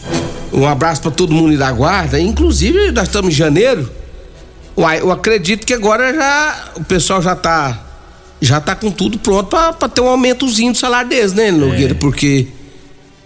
Um 0.52 0.66
abraço 0.66 1.02
para 1.02 1.10
todo 1.10 1.32
mundo 1.32 1.56
da 1.56 1.70
guarda. 1.70 2.20
Inclusive, 2.20 2.90
nós 2.92 3.04
estamos 3.04 3.32
em 3.32 3.36
janeiro. 3.36 3.90
Uai, 4.76 5.00
eu 5.00 5.10
acredito 5.10 5.66
que 5.66 5.74
agora 5.74 6.14
já 6.14 6.70
o 6.76 6.84
pessoal 6.84 7.20
já 7.20 7.34
tá 7.34 7.84
já 8.40 8.60
tá 8.60 8.76
com 8.76 8.90
tudo 8.90 9.18
pronto 9.18 9.48
para 9.48 9.88
ter 9.88 10.00
um 10.00 10.08
aumentozinho 10.08 10.72
do 10.72 10.78
salário 10.78 11.10
deles, 11.10 11.32
né, 11.32 11.50
Nogueira? 11.50 11.92
É. 11.92 11.94
Porque 11.94 12.46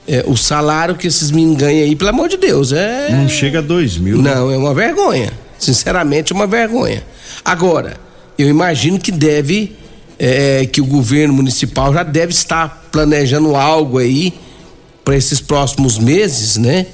é, 0.08 0.24
o 0.26 0.36
salário 0.36 0.94
que 0.94 1.06
esses 1.06 1.30
meninos 1.30 1.58
ganham 1.58 1.84
aí, 1.84 1.94
pelo 1.94 2.10
amor 2.10 2.28
de 2.28 2.36
Deus, 2.36 2.72
é. 2.72 3.10
Não 3.10 3.28
chega 3.28 3.58
a 3.58 3.62
dois 3.62 3.98
mil. 3.98 4.20
Né? 4.20 4.34
Não, 4.34 4.48
né? 4.48 4.54
é 4.54 4.58
uma 4.58 4.74
vergonha. 4.74 5.30
Sinceramente, 5.58 6.32
é 6.32 6.34
uma 6.34 6.46
vergonha. 6.46 7.04
Agora, 7.44 7.96
eu 8.38 8.48
imagino 8.48 8.98
que 8.98 9.12
deve. 9.12 9.76
É, 10.18 10.66
que 10.66 10.80
o 10.80 10.84
governo 10.86 11.34
municipal 11.34 11.92
já 11.92 12.04
deve 12.04 12.32
estar 12.32 12.86
planejando 12.92 13.56
algo 13.56 13.98
aí 13.98 14.32
para 15.04 15.16
esses 15.16 15.40
próximos 15.40 15.98
meses, 15.98 16.56
né? 16.56 16.86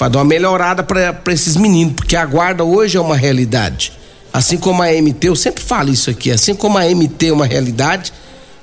Para 0.00 0.08
dar 0.08 0.20
uma 0.20 0.24
melhorada 0.24 0.82
para 0.82 1.30
esses 1.30 1.56
meninos, 1.56 1.92
porque 1.92 2.16
a 2.16 2.24
guarda 2.24 2.64
hoje 2.64 2.96
é 2.96 3.00
uma 3.00 3.14
realidade. 3.14 3.92
Assim 4.32 4.56
como 4.56 4.82
a 4.82 4.86
MT, 4.86 5.28
eu 5.28 5.36
sempre 5.36 5.62
falo 5.62 5.90
isso 5.90 6.08
aqui, 6.08 6.30
assim 6.30 6.54
como 6.54 6.78
a 6.78 6.86
MT 6.86 7.26
é 7.26 7.32
uma 7.34 7.44
realidade, 7.44 8.10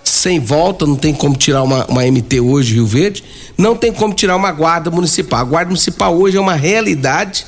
sem 0.03 0.39
volta, 0.39 0.88
não 0.88 0.96
tem 0.96 1.13
como 1.13 1.38
tirar 1.38 1.62
uma, 1.62 1.86
uma 1.86 2.01
MT 2.01 2.39
hoje, 2.39 2.74
Rio 2.74 2.88
Verde, 2.88 3.24
não 3.56 3.75
tem 3.75 3.94
como 3.94 4.15
tirar 4.15 4.36
uma 4.36 4.51
guarda 4.51 4.89
municipal. 4.89 5.41
A 5.41 5.44
guarda 5.44 5.67
municipal 5.67 6.17
hoje 6.17 6.38
é 6.38 6.41
uma 6.41 6.56
realidade 6.56 7.46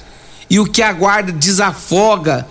e 0.47 0.59
o 0.59 0.67
que 0.67 0.83
a 0.83 0.93
guarda 0.93 1.31
desafoga 1.31 2.45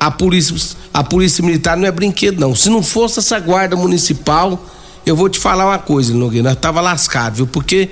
a 0.00 0.10
polícia, 0.10 0.56
a 0.94 1.04
polícia 1.04 1.44
militar 1.44 1.76
não 1.76 1.86
é 1.86 1.92
brinquedo, 1.92 2.40
não. 2.40 2.54
Se 2.54 2.70
não 2.70 2.82
fosse 2.82 3.18
essa 3.18 3.38
guarda 3.38 3.76
municipal, 3.76 4.58
eu 5.04 5.14
vou 5.14 5.28
te 5.28 5.38
falar 5.38 5.66
uma 5.66 5.78
coisa, 5.78 6.14
Nogueira, 6.14 6.48
nós 6.48 6.58
tava 6.58 6.80
lascado, 6.80 7.34
viu? 7.34 7.46
Porque 7.46 7.90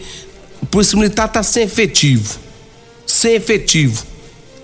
a 0.62 0.64
polícia 0.64 0.96
militar 0.96 1.28
tá 1.28 1.42
sem 1.42 1.64
efetivo 1.64 2.45
ser 3.06 3.32
efetivo. 3.32 4.04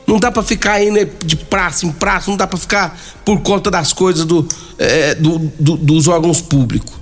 Não 0.06 0.18
dá 0.18 0.30
para 0.30 0.42
ficar 0.42 0.82
indo 0.82 1.08
de 1.24 1.36
praça 1.36 1.86
em 1.86 1.92
praça, 1.92 2.30
não 2.30 2.36
dá 2.36 2.46
para 2.46 2.58
ficar 2.58 2.98
por 3.24 3.40
conta 3.40 3.70
das 3.70 3.92
coisas 3.92 4.24
do, 4.24 4.46
é, 4.78 5.14
do, 5.14 5.38
do, 5.38 5.76
dos 5.76 6.08
órgãos 6.08 6.40
públicos. 6.40 6.92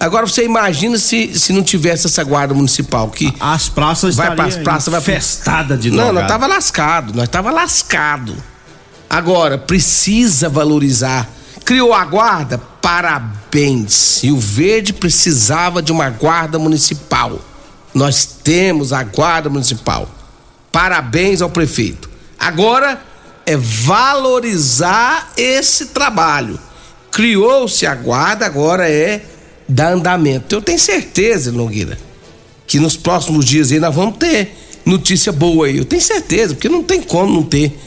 Agora 0.00 0.26
você 0.26 0.44
imagina 0.44 0.96
se, 0.96 1.36
se 1.36 1.52
não 1.52 1.62
tivesse 1.62 2.06
essa 2.06 2.22
guarda 2.22 2.54
municipal 2.54 3.10
que 3.10 3.32
as 3.40 3.68
praças 3.68 4.14
vai 4.14 4.34
para 4.34 4.44
as 4.44 4.56
praças 4.56 4.92
vai 4.92 5.00
festada 5.00 5.76
de 5.76 5.90
Não, 5.90 6.12
nós 6.12 6.26
tava 6.28 6.46
lascado, 6.46 7.12
nós 7.14 7.28
tava 7.28 7.50
lascado. 7.50 8.34
Agora 9.10 9.58
precisa 9.58 10.48
valorizar. 10.48 11.28
Criou 11.64 11.92
a 11.92 12.04
guarda, 12.04 12.58
parabéns. 12.80 14.22
E 14.22 14.30
o 14.30 14.38
Verde 14.38 14.92
precisava 14.92 15.82
de 15.82 15.90
uma 15.90 16.10
guarda 16.10 16.58
municipal. 16.58 17.40
Nós 17.92 18.24
temos 18.24 18.92
a 18.92 19.02
guarda 19.02 19.50
municipal. 19.50 20.08
Parabéns 20.70 21.40
ao 21.42 21.50
prefeito. 21.50 22.08
Agora 22.38 23.00
é 23.44 23.56
valorizar 23.56 25.32
esse 25.36 25.86
trabalho. 25.86 26.58
Criou-se 27.10 27.86
a 27.86 27.94
guarda, 27.94 28.46
agora 28.46 28.88
é 28.88 29.22
dar 29.68 29.92
andamento. 29.92 30.54
Eu 30.54 30.62
tenho 30.62 30.78
certeza, 30.78 31.50
Nogueira, 31.50 31.98
que 32.66 32.78
nos 32.78 32.96
próximos 32.96 33.44
dias 33.44 33.70
nós 33.70 33.94
vamos 33.94 34.18
ter 34.18 34.54
notícia 34.84 35.32
boa 35.32 35.66
aí. 35.66 35.78
Eu 35.78 35.84
tenho 35.84 36.02
certeza, 36.02 36.54
porque 36.54 36.68
não 36.68 36.82
tem 36.82 37.02
como 37.02 37.32
não 37.32 37.42
ter. 37.42 37.78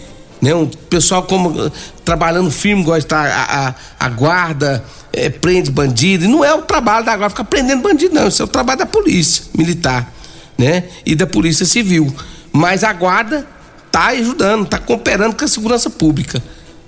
Né? 0.41 0.53
Um 0.55 0.67
pessoal 0.67 1.23
como 1.23 1.71
trabalhando 2.03 2.49
firme, 2.49 2.83
gosta 2.83 3.15
a, 3.15 3.67
a, 3.67 3.75
a 3.99 4.09
guarda, 4.09 4.83
é, 5.13 5.29
prende 5.29 5.69
bandido. 5.69 6.25
E 6.25 6.27
não 6.27 6.43
é 6.43 6.53
o 6.53 6.63
trabalho 6.63 7.05
da 7.05 7.15
guarda 7.15 7.29
ficar 7.29 7.43
prendendo 7.43 7.83
bandido, 7.83 8.15
não. 8.15 8.27
Isso 8.27 8.41
é 8.41 8.45
o 8.45 8.47
trabalho 8.47 8.79
da 8.79 8.85
polícia 8.85 9.43
militar, 9.55 10.11
né? 10.57 10.85
E 11.05 11.13
da 11.13 11.27
polícia 11.27 11.65
civil. 11.65 12.13
Mas 12.51 12.83
a 12.83 12.91
guarda 12.93 13.47
está 13.87 14.07
ajudando, 14.07 14.63
está 14.63 14.77
cooperando 14.77 15.35
com 15.35 15.45
a 15.45 15.47
segurança 15.47 15.89
pública 15.89 16.41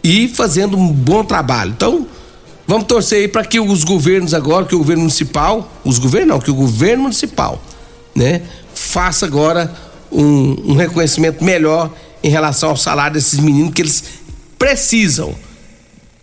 e 0.03 0.27
fazendo 0.27 0.77
um 0.77 0.91
bom 0.91 1.23
trabalho. 1.23 1.71
Então, 1.71 2.07
vamos 2.67 2.85
torcer 2.85 3.19
aí 3.19 3.27
para 3.27 3.45
que 3.45 3.59
os 3.59 3.83
governos 3.83 4.33
agora, 4.33 4.65
que 4.65 4.75
o 4.75 4.79
governo 4.79 5.01
municipal, 5.01 5.71
os 5.83 5.99
governos 5.99 6.29
não, 6.29 6.39
que 6.39 6.51
o 6.51 6.55
governo 6.55 7.03
municipal, 7.03 7.61
né, 8.15 8.41
faça 8.73 9.25
agora 9.25 9.73
um, 10.11 10.71
um 10.71 10.75
reconhecimento 10.75 11.43
melhor 11.43 11.91
em 12.23 12.29
relação 12.29 12.69
ao 12.69 12.77
salário 12.77 13.13
desses 13.13 13.39
meninos 13.39 13.73
que 13.73 13.81
eles 13.81 14.03
precisam, 14.57 15.35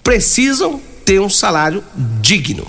precisam 0.03 0.81
ter 1.05 1.21
um 1.21 1.29
salário 1.29 1.83
digno. 2.21 2.67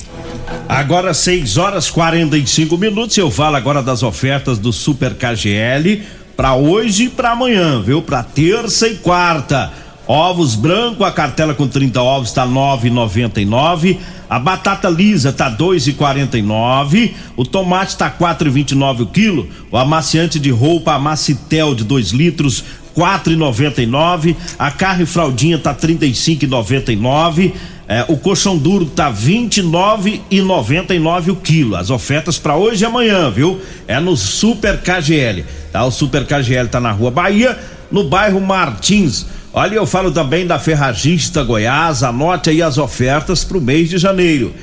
Agora 0.67 1.13
6 1.13 1.57
horas 1.57 1.89
45 1.89 2.77
minutos, 2.77 3.17
eu 3.17 3.29
falo 3.29 3.55
agora 3.55 3.81
das 3.81 4.03
ofertas 4.03 4.57
do 4.57 4.73
Super 4.73 5.15
KGL 5.15 6.01
para 6.35 6.55
hoje 6.55 7.05
e 7.05 7.09
para 7.09 7.31
amanhã, 7.31 7.81
viu? 7.81 8.01
Para 8.01 8.23
terça 8.23 8.88
e 8.88 8.95
quarta. 8.95 9.71
Ovos 10.07 10.55
branco, 10.55 11.03
a 11.03 11.11
cartela 11.11 11.53
com 11.53 11.67
30 11.67 12.01
ovos 12.01 12.29
está 12.29 12.45
9,99. 12.45 13.97
A 14.29 14.39
batata 14.39 14.89
lisa 14.89 15.31
tá 15.33 15.51
2,49, 15.51 17.11
o 17.35 17.43
tomate 17.43 17.97
tá 17.97 18.09
4,29 18.09 19.01
o 19.01 19.05
quilo, 19.05 19.50
o 19.69 19.77
amaciante 19.77 20.39
de 20.39 20.50
roupa 20.50 20.93
Amacitel 20.93 21.75
de 21.75 21.83
2 21.83 22.11
litros 22.11 22.63
4,99, 22.95 24.35
a 24.57 24.71
carne 24.71 25.05
fraldinha 25.05 25.57
tá 25.57 25.73
35,99, 25.73 27.53
é, 27.91 28.05
o 28.07 28.15
colchão 28.15 28.57
duro 28.57 28.86
tá 28.86 29.12
29,99 29.12 31.27
o 31.27 31.36
quilo. 31.36 31.75
As 31.75 31.89
ofertas 31.89 32.39
para 32.39 32.55
hoje 32.55 32.86
e 32.86 32.88
amanhã, 32.88 33.29
viu? 33.29 33.60
É 33.86 34.00
no 34.00 34.15
Super 34.15 34.79
KGL. 34.79 35.43
Tá? 35.74 35.83
O 35.83 35.91
Super 35.91 36.25
KGL 36.25 36.69
tá 36.69 36.79
na 36.79 36.91
Rua 36.91 37.12
Bahia, 37.12 37.60
no 37.91 38.05
bairro 38.05 38.39
Martins. 38.39 39.25
Olha, 39.51 39.75
eu 39.75 39.86
falo 39.86 40.10
também 40.10 40.48
da 40.48 40.57
Ferragista 40.57 41.43
Goiás, 41.43 42.01
anote 42.01 42.50
aí 42.50 42.62
as 42.62 42.77
ofertas 42.77 43.43
para 43.43 43.57
o 43.57 43.62
mês 43.62 43.89
de 43.89 43.98
janeiro. 43.98 44.53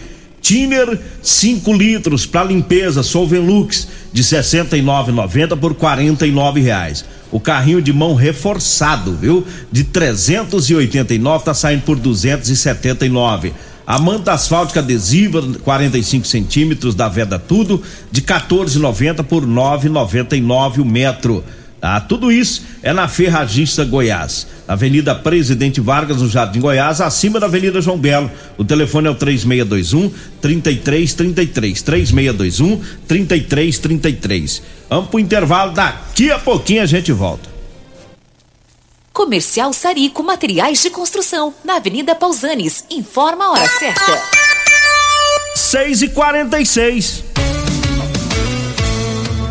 Tiner 0.41 0.99
5 1.21 1.71
litros 1.75 2.25
para 2.25 2.45
limpeza 2.45 3.03
Solvenlux 3.03 3.89
de 4.11 4.25
69,90 4.25 5.55
por 5.59 5.75
49 5.75 6.63
reais. 6.63 7.05
O 7.31 7.39
carrinho 7.39 7.83
de 7.83 7.93
mão 7.93 8.15
reforçado, 8.15 9.13
viu? 9.15 9.47
De 9.71 9.85
389 9.85 11.45
tá 11.45 11.53
saindo 11.53 11.83
por 11.83 11.99
279. 11.99 13.53
A 13.87 13.99
manta 13.99 14.33
asfáltica 14.33 14.81
adesiva 14.81 15.43
45 15.63 16.27
centímetros 16.27 16.95
da 16.95 17.09
Veda 17.09 17.39
Tudo 17.39 17.83
de 18.13 18.21
14,90 18.21 19.25
por 19.25 19.47
9,99 19.47 20.81
o 20.81 20.85
metro. 20.85 21.43
Tá? 21.81 22.01
Tudo 22.01 22.33
isso 22.33 22.63
é 22.83 22.93
na 22.93 23.07
Ferragista 23.07 23.85
Goiás, 23.85 24.49
Avenida 24.67 25.15
Presidente 25.15 25.81
Vargas, 25.81 26.21
no 26.21 26.29
Jardim 26.29 26.61
Goiás, 26.61 27.01
acima 27.01 27.39
da 27.39 27.47
Avenida 27.47 27.81
João 27.81 27.97
Belo. 27.97 28.31
O 28.57 28.65
telefone 28.65 29.07
é 29.07 29.11
o 29.11 29.15
3621 29.15 30.13
3333. 30.41 31.83
3621 31.83 32.81
3333. 33.07 34.63
Vamos 34.91 35.09
pro 35.09 35.21
intervalo, 35.21 35.73
daqui 35.73 36.33
a 36.33 36.39
pouquinho 36.39 36.83
a 36.83 36.87
gente 36.87 37.13
volta. 37.13 37.49
Comercial 39.13 39.73
Sarico 39.73 40.23
Materiais 40.23 40.83
de 40.83 40.91
Construção, 40.91 41.55
na 41.65 41.77
Avenida 41.77 42.15
Pausanes. 42.15 42.85
Informa 42.91 43.47
a 43.47 43.51
hora 43.53 43.69
certa. 43.69 44.23
6 45.55 46.03
e 46.03 46.09
46 46.09 47.28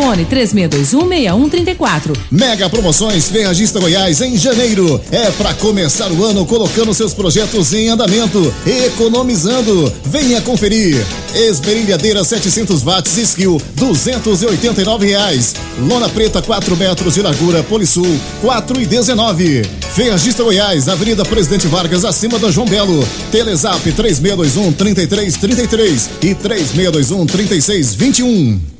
Fone 0.00 0.24
36216134. 0.24 2.16
Mega 2.30 2.70
promoções 2.70 3.28
Ferragista 3.28 3.78
Goiás 3.78 4.22
em 4.22 4.34
janeiro. 4.34 4.98
É 5.12 5.30
para 5.32 5.52
começar 5.52 6.10
o 6.10 6.24
ano 6.24 6.46
colocando 6.46 6.94
seus 6.94 7.12
projetos 7.12 7.74
em 7.74 7.90
andamento, 7.90 8.52
economizando. 8.66 9.92
Venha 10.06 10.40
conferir. 10.40 10.96
Esmerilhadeira 11.34 12.24
700 12.24 12.82
watts 12.82 13.18
Skill, 13.18 13.60
289 13.74 15.06
reais. 15.06 15.54
Lona 15.78 16.08
preta 16.08 16.40
4 16.40 16.74
metros 16.78 17.12
de 17.14 17.20
largura 17.20 17.62
Polisul, 17.62 18.18
4 18.40 18.80
e 18.80 18.86
19. 18.86 19.64
Ferragista 19.94 20.42
Goiás, 20.42 20.88
Avenida 20.88 21.26
Presidente 21.26 21.66
Vargas, 21.66 22.06
acima 22.06 22.38
da 22.38 22.50
João 22.50 22.66
Belo. 22.66 23.06
Telezap 23.30 23.82
3621 23.92 24.72
3333 24.72 26.10
e 26.22 26.34
3621 26.34 27.26
3621. 27.26 28.79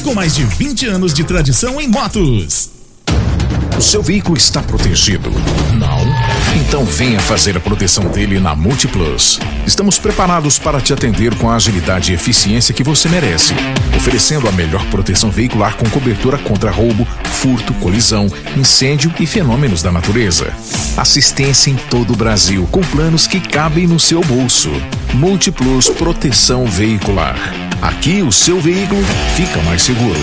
com 0.01 0.15
mais 0.15 0.35
de 0.35 0.43
20 0.43 0.87
anos 0.87 1.13
de 1.13 1.23
tradição 1.23 1.79
em 1.79 1.87
motos. 1.87 2.69
O 3.77 3.81
seu 3.81 4.01
veículo 4.01 4.37
está 4.37 4.61
protegido? 4.61 5.29
Não? 5.73 5.99
Então 6.55 6.85
venha 6.85 7.19
fazer 7.19 7.55
a 7.57 7.59
proteção 7.59 8.05
dele 8.05 8.39
na 8.39 8.55
Multiplus. 8.55 9.39
Estamos 9.65 9.97
preparados 9.97 10.59
para 10.59 10.81
te 10.81 10.93
atender 10.93 11.35
com 11.35 11.49
a 11.49 11.55
agilidade 11.55 12.11
e 12.11 12.15
eficiência 12.15 12.73
que 12.73 12.83
você 12.83 13.09
merece, 13.09 13.53
oferecendo 13.95 14.47
a 14.47 14.51
melhor 14.51 14.85
proteção 14.87 15.29
veicular 15.31 15.75
com 15.77 15.89
cobertura 15.89 16.37
contra 16.37 16.71
roubo, 16.71 17.07
furto, 17.23 17.73
colisão, 17.75 18.27
incêndio 18.57 19.13
e 19.19 19.25
fenômenos 19.25 19.81
da 19.81 19.91
natureza. 19.91 20.53
Assistência 20.97 21.69
em 21.69 21.75
todo 21.75 22.13
o 22.13 22.17
Brasil, 22.17 22.67
com 22.71 22.81
planos 22.81 23.27
que 23.27 23.39
cabem 23.39 23.87
no 23.87 23.99
seu 23.99 24.21
bolso. 24.21 24.69
Multiplus 25.13 25.89
Proteção 25.89 26.65
Veicular. 26.65 27.37
Aqui 27.81 28.21
o 28.21 28.31
seu 28.31 28.61
veículo 28.61 29.03
fica 29.35 29.61
mais 29.63 29.81
seguro. 29.81 30.19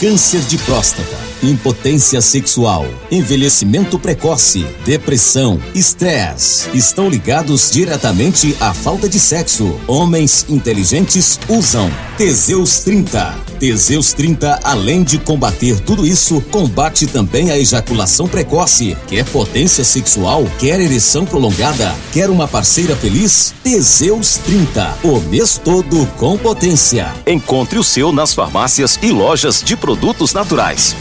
Câncer 0.00 0.40
de 0.40 0.58
próstata, 0.58 1.16
impotência 1.42 2.20
sexual, 2.20 2.84
envelhecimento 3.10 3.98
precoce, 4.00 4.66
depressão, 4.84 5.60
estresse 5.74 6.68
estão 6.74 7.08
ligados 7.08 7.70
diretamente 7.70 8.56
à 8.60 8.74
falta 8.74 9.08
de 9.08 9.20
sexo. 9.20 9.78
Homens 9.86 10.44
inteligentes 10.48 11.38
usam 11.48 11.88
Teseus 12.18 12.80
30. 12.80 13.45
Teseus 13.58 14.12
30, 14.12 14.60
além 14.62 15.02
de 15.02 15.18
combater 15.18 15.80
tudo 15.80 16.06
isso, 16.06 16.40
combate 16.50 17.06
também 17.06 17.50
a 17.50 17.58
ejaculação 17.58 18.28
precoce. 18.28 18.96
Quer 19.08 19.24
potência 19.24 19.84
sexual? 19.84 20.44
Quer 20.58 20.80
ereção 20.80 21.24
prolongada? 21.24 21.94
Quer 22.12 22.28
uma 22.30 22.46
parceira 22.46 22.94
feliz? 22.94 23.54
Teseus 23.62 24.36
30, 24.38 24.98
o 25.02 25.20
mês 25.20 25.60
todo 25.62 26.06
com 26.16 26.36
potência. 26.36 27.12
Encontre 27.26 27.78
o 27.78 27.84
seu 27.84 28.12
nas 28.12 28.34
farmácias 28.34 28.98
e 29.02 29.10
lojas 29.10 29.62
de 29.62 29.76
produtos 29.76 30.32
naturais. 30.32 30.94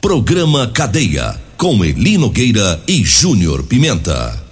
Programa 0.00 0.66
Cadeia, 0.66 1.38
com 1.56 1.84
Eli 1.84 2.16
Nogueira 2.16 2.82
e 2.88 3.04
Júnior 3.04 3.62
Pimenta. 3.62 4.49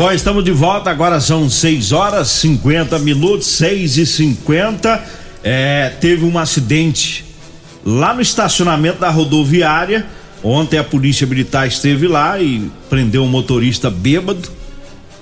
Bom, 0.00 0.10
estamos 0.10 0.42
de 0.42 0.50
volta, 0.50 0.90
agora 0.90 1.20
são 1.20 1.50
6 1.50 1.92
horas 1.92 2.28
50 2.28 2.98
minutos, 3.00 3.48
6 3.48 3.98
e 3.98 4.06
50 4.06 5.04
é, 5.44 5.92
Teve 6.00 6.24
um 6.24 6.38
acidente 6.38 7.22
lá 7.84 8.14
no 8.14 8.22
estacionamento 8.22 8.98
da 8.98 9.10
rodoviária. 9.10 10.06
Ontem 10.42 10.78
a 10.78 10.84
polícia 10.84 11.26
militar 11.26 11.68
esteve 11.68 12.08
lá 12.08 12.40
e 12.40 12.70
prendeu 12.88 13.24
um 13.24 13.28
motorista 13.28 13.90
bêbado. 13.90 14.48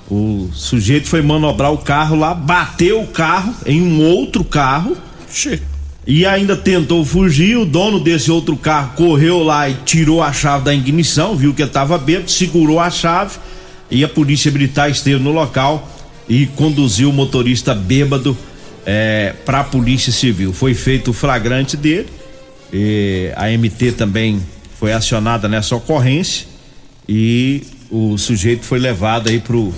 O 0.09 0.49
sujeito 0.53 1.09
foi 1.09 1.21
manobrar 1.21 1.73
o 1.73 1.79
carro 1.79 2.15
lá, 2.15 2.33
bateu 2.33 3.01
o 3.01 3.07
carro 3.07 3.53
em 3.65 3.81
um 3.81 4.01
outro 4.01 4.45
carro. 4.45 4.95
E 6.07 6.25
ainda 6.25 6.55
tentou 6.55 7.03
fugir. 7.03 7.57
O 7.57 7.65
dono 7.65 7.99
desse 7.99 8.31
outro 8.31 8.55
carro 8.55 8.93
correu 8.95 9.43
lá 9.43 9.69
e 9.69 9.73
tirou 9.83 10.23
a 10.23 10.31
chave 10.31 10.63
da 10.63 10.73
ignição, 10.73 11.35
viu 11.35 11.53
que 11.53 11.63
ele 11.63 11.69
estava 11.69 11.97
bêbado, 11.97 12.31
segurou 12.31 12.79
a 12.79 12.89
chave 12.89 13.39
e 13.89 14.03
a 14.03 14.09
polícia 14.09 14.51
militar 14.51 14.89
esteve 14.89 15.21
no 15.21 15.31
local 15.31 15.89
e 16.27 16.45
conduziu 16.45 17.09
o 17.09 17.13
motorista 17.13 17.73
bêbado 17.73 18.37
é, 18.85 19.33
para 19.45 19.61
a 19.61 19.63
polícia 19.63 20.11
civil. 20.11 20.53
Foi 20.53 20.73
feito 20.73 21.11
o 21.11 21.13
flagrante 21.13 21.75
dele. 21.75 22.07
a 23.35 23.47
MT 23.49 23.93
também 23.93 24.41
foi 24.79 24.93
acionada 24.93 25.47
nessa 25.47 25.75
ocorrência 25.75 26.47
e 27.07 27.63
o 27.89 28.17
sujeito 28.17 28.63
foi 28.63 28.79
levado 28.79 29.29
aí 29.29 29.39
pro 29.39 29.73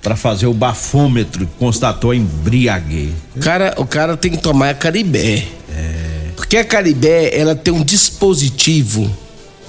para 0.00 0.16
fazer 0.16 0.46
o 0.46 0.52
bafômetro, 0.52 1.48
constatou 1.58 2.12
embriaguez. 2.12 3.14
O 3.34 3.40
cara, 3.40 3.74
o 3.78 3.86
cara 3.86 4.18
tem 4.18 4.32
que 4.32 4.36
tomar 4.36 4.68
a 4.68 4.74
Caribé. 4.74 5.46
É. 5.74 6.28
Porque 6.36 6.58
a 6.58 6.64
Caribé, 6.64 7.34
ela 7.34 7.54
tem 7.54 7.72
um 7.72 7.82
dispositivo 7.82 9.10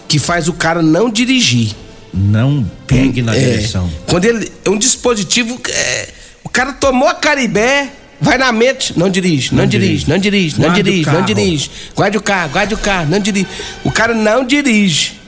que 0.10 0.20
faz 0.20 0.50
o 0.50 0.54
cara 0.54 0.82
não 0.82 1.10
dirigir. 1.10 1.74
Não 2.16 2.66
pegue 2.88 3.22
na 3.22 3.36
é. 3.36 3.40
direção. 3.40 3.90
Quando 4.08 4.26
ele 4.26 4.52
é 4.64 4.70
um 4.70 4.78
dispositivo, 4.78 5.60
é, 5.70 6.10
o 6.44 6.50
cara 6.50 6.74
tomou 6.74 7.08
a 7.08 7.14
Caribé, 7.14 7.90
vai 8.22 8.38
na 8.38 8.52
mente, 8.52 8.98
não 8.98 9.10
dirige, 9.10 9.52
não, 9.52 9.64
não 9.64 9.68
dirige, 9.68 10.06
dirige, 10.06 10.10
não 10.10 10.18
dirige, 10.18 10.62
não 10.62 10.74
dirige, 10.74 11.10
não 11.12 11.22
dirige. 11.24 11.72
Guarde 11.96 12.18
o 12.18 12.22
carro, 12.22 12.50
guarde 12.52 12.74
o 12.74 12.78
carro, 12.78 13.10
não 13.10 13.20
dirige. 13.20 13.48
O 13.84 13.92
cara 13.92 14.14
não 14.14 14.46
dirige. 14.46 15.25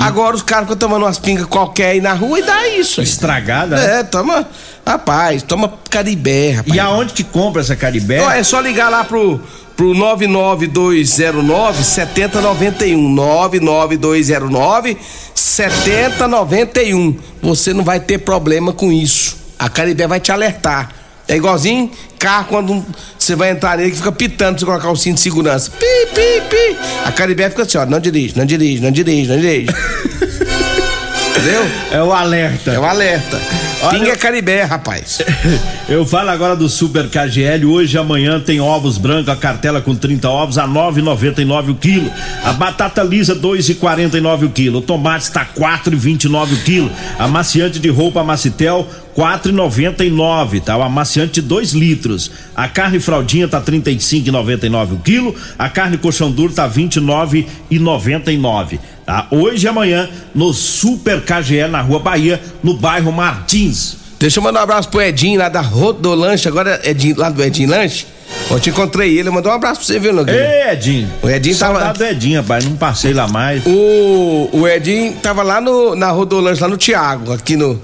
Agora 0.00 0.34
os 0.34 0.42
caras 0.42 0.64
ficam 0.64 0.78
tomando 0.78 1.04
umas 1.04 1.18
pingas 1.18 1.44
qualquer 1.46 1.90
aí 1.90 2.00
na 2.00 2.14
rua 2.14 2.38
e 2.38 2.42
dá 2.42 2.68
isso. 2.68 3.02
Estragada? 3.02 3.76
Né? 3.76 4.00
É, 4.00 4.02
toma. 4.02 4.46
Rapaz, 4.86 5.42
toma 5.42 5.72
caribé, 5.90 6.52
rapaz. 6.52 6.74
E 6.74 6.80
aonde 6.80 7.12
que 7.12 7.22
compra 7.22 7.60
essa 7.60 7.76
caribé? 7.76 8.16
É 8.38 8.42
só 8.42 8.60
ligar 8.60 8.88
lá 8.88 9.04
pro, 9.04 9.40
pro 9.76 9.92
99209 9.94 11.84
7091. 11.84 13.08
99209 13.08 14.96
7091. 15.34 17.16
Você 17.42 17.74
não 17.74 17.84
vai 17.84 18.00
ter 18.00 18.18
problema 18.18 18.72
com 18.72 18.90
isso. 18.90 19.36
A 19.58 19.68
Caribé 19.68 20.06
vai 20.06 20.18
te 20.18 20.32
alertar. 20.32 20.99
É 21.30 21.36
igualzinho 21.36 21.88
carro 22.18 22.46
quando 22.48 22.84
você 23.16 23.36
vai 23.36 23.50
entrar 23.50 23.78
nele 23.78 23.92
que 23.92 23.96
fica 23.96 24.10
pitando 24.10 24.56
pra 24.56 24.58
você 24.58 24.66
colocar 24.66 24.90
o 24.90 24.96
cinto 24.96 25.14
de 25.14 25.20
segurança. 25.20 25.70
Pi, 25.70 26.06
pi, 26.12 26.42
pi. 26.50 26.76
A 27.04 27.12
Caribé 27.12 27.48
fica 27.48 27.62
assim, 27.62 27.78
ó, 27.78 27.86
não 27.86 28.00
dirige, 28.00 28.36
não 28.36 28.44
dirige, 28.44 28.82
não 28.82 28.90
dirige, 28.90 29.28
não 29.28 29.36
dirige. 29.38 29.68
Entendeu? 31.30 31.64
É 31.92 32.02
o 32.02 32.12
alerta. 32.12 32.72
É 32.72 32.78
o 32.78 32.84
alerta. 32.84 33.40
Olha, 33.82 33.98
Pinga 33.98 34.16
Caribé, 34.16 34.62
rapaz. 34.64 35.20
Eu 35.88 36.04
falo 36.04 36.28
agora 36.28 36.54
do 36.54 36.68
Super 36.68 37.08
KGL. 37.08 37.64
Hoje 37.64 37.96
e 37.96 37.98
amanhã 37.98 38.38
tem 38.38 38.60
ovos 38.60 38.98
brancos, 38.98 39.28
a 39.30 39.36
cartela 39.36 39.80
com 39.80 39.94
30 39.94 40.28
ovos 40.28 40.58
a 40.58 40.68
9,99 40.68 41.70
o 41.70 41.74
quilo. 41.76 42.10
A 42.44 42.52
batata 42.52 43.02
lisa 43.02 43.34
2,49 43.34 44.46
o 44.46 44.50
quilo. 44.50 44.78
O 44.80 44.82
tomate 44.82 45.24
está 45.24 45.46
4,29 45.46 46.52
o 46.52 46.56
quilo. 46.62 46.90
Amaciante 47.18 47.78
de 47.78 47.88
roupa 47.88 48.22
Macitel 48.22 48.86
4,99, 49.16 50.62
tá? 50.62 50.76
O 50.76 50.82
amaciante 50.82 51.34
de 51.34 51.42
2 51.42 51.72
litros. 51.72 52.30
A 52.54 52.68
carne 52.68 53.00
fraldinha 53.00 53.48
tá 53.48 53.60
35,99 53.60 54.92
o 54.92 54.98
quilo. 54.98 55.34
A 55.58 55.68
carne 55.68 55.98
colchão 55.98 56.30
duro 56.30 56.52
tá 56.52 56.68
29,99. 56.68 58.78
Tá? 59.04 59.26
Hoje 59.30 59.66
e 59.66 59.68
amanhã 59.68 60.08
no 60.34 60.52
Super 60.52 61.22
KGE 61.22 61.66
na 61.68 61.80
Rua 61.80 61.98
Bahia, 61.98 62.40
no 62.62 62.74
bairro 62.74 63.12
Martins. 63.12 63.96
Deixa 64.18 64.38
eu 64.38 64.44
mandar 64.44 64.60
um 64.60 64.64
abraço 64.64 64.88
pro 64.88 65.00
Edinho 65.00 65.38
lá 65.38 65.48
da 65.48 65.62
Rodolanche, 65.62 66.46
agora 66.46 66.78
Edinho, 66.84 67.18
lá 67.18 67.30
do 67.30 67.42
Edinho 67.42 67.70
Lanche. 67.70 68.06
Ontem 68.50 68.70
encontrei 68.70 69.18
ele, 69.18 69.30
mandou 69.30 69.50
um 69.50 69.54
abraço 69.54 69.80
pra 69.80 69.86
você, 69.86 69.98
viu, 69.98 70.12
Nogueira? 70.12 70.40
Ei, 70.40 70.72
Edinho. 70.72 71.10
O 71.22 71.28
Edinho 71.28 71.54
Saudade 71.54 71.84
tava. 71.86 71.98
do 71.98 72.04
Edinho, 72.04 72.40
rapaz, 72.40 72.64
não 72.64 72.76
passei 72.76 73.12
lá 73.12 73.26
mais. 73.26 73.62
O, 73.64 74.50
o 74.52 74.68
Edinho 74.68 75.14
tava 75.22 75.42
lá 75.42 75.60
no, 75.60 75.94
na 75.94 76.10
Rodolanche, 76.10 76.60
lá 76.60 76.68
no 76.68 76.76
Tiago, 76.76 77.32
aqui 77.32 77.56
no. 77.56 77.80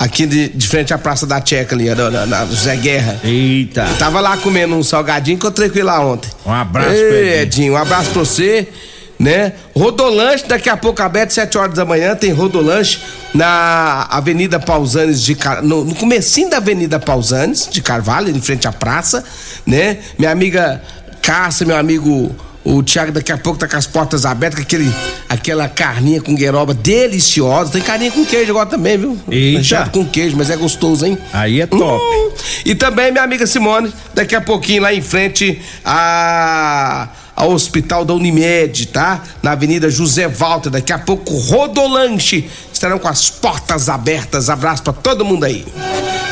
Aqui 0.00 0.24
de, 0.24 0.48
de 0.48 0.66
frente 0.66 0.94
à 0.94 0.98
Praça 0.98 1.26
da 1.26 1.42
Tcheca 1.42 1.74
ali, 1.74 1.94
na, 1.94 2.24
na, 2.24 2.46
José 2.46 2.74
Guerra. 2.76 3.20
Eita. 3.22 3.86
tava 3.98 4.18
lá 4.18 4.34
comendo 4.38 4.74
um 4.74 4.82
salgadinho, 4.82 5.34
encontrei 5.34 5.68
com 5.68 5.76
ele 5.76 5.82
lá 5.82 6.00
ontem. 6.00 6.30
Um 6.46 6.52
abraço, 6.52 6.90
Ei, 6.90 7.42
Edinho. 7.42 7.74
Um 7.74 7.76
abraço 7.76 8.10
pra 8.10 8.20
você 8.20 8.66
né? 9.20 9.52
Rodolanche, 9.76 10.46
daqui 10.48 10.70
a 10.70 10.78
pouco 10.78 11.02
aberto, 11.02 11.34
7 11.34 11.58
horas 11.58 11.74
da 11.74 11.84
manhã, 11.84 12.16
tem 12.16 12.32
Rodolanche 12.32 13.02
na 13.34 14.06
Avenida 14.10 14.58
Pausanes 14.58 15.20
de 15.20 15.34
Car... 15.34 15.62
no, 15.62 15.84
no 15.84 15.94
comecinho 15.94 16.48
da 16.48 16.56
Avenida 16.56 16.98
Pausanes 16.98 17.68
de 17.70 17.82
Carvalho, 17.82 18.34
em 18.34 18.40
frente 18.40 18.66
à 18.66 18.72
praça, 18.72 19.22
né? 19.66 19.98
Minha 20.18 20.30
amiga 20.30 20.82
Cássia, 21.20 21.66
meu 21.66 21.76
amigo 21.76 22.34
o 22.64 22.82
Thiago 22.82 23.12
daqui 23.12 23.32
a 23.32 23.38
pouco 23.38 23.58
tá 23.58 23.66
com 23.66 23.76
as 23.76 23.86
portas 23.86 24.24
abertas, 24.24 24.60
com 24.60 24.62
aquele, 24.62 24.94
aquela 25.28 25.68
carninha 25.68 26.20
com 26.20 26.34
gueroba 26.34 26.74
deliciosa. 26.74 27.72
Tem 27.72 27.82
carninha 27.82 28.10
com 28.10 28.24
queijo 28.24 28.50
agora 28.50 28.66
também, 28.66 28.98
viu? 28.98 29.18
Eita. 29.30 29.88
com 29.90 30.04
queijo, 30.04 30.36
mas 30.36 30.50
é 30.50 30.56
gostoso, 30.56 31.06
hein? 31.06 31.16
Aí 31.32 31.60
é 31.60 31.66
top. 31.66 32.04
Hum. 32.04 32.30
E 32.64 32.74
também 32.74 33.10
minha 33.10 33.24
amiga 33.24 33.46
Simone, 33.46 33.92
daqui 34.12 34.34
a 34.34 34.40
pouquinho 34.40 34.82
lá 34.82 34.92
em 34.92 35.02
frente 35.02 35.60
a 35.84 37.08
ao 37.40 37.52
Hospital 37.52 38.04
da 38.04 38.12
Unimed, 38.12 38.88
tá? 38.88 39.22
Na 39.42 39.52
Avenida 39.52 39.88
José 39.88 40.28
Walter. 40.28 40.68
Daqui 40.68 40.92
a 40.92 40.98
pouco, 40.98 41.34
Rodolanche 41.38 42.46
estarão 42.70 42.98
com 42.98 43.08
as 43.08 43.30
portas 43.30 43.88
abertas. 43.88 44.50
Abraço 44.50 44.82
para 44.82 44.92
todo 44.92 45.24
mundo 45.24 45.44
aí. 45.44 45.64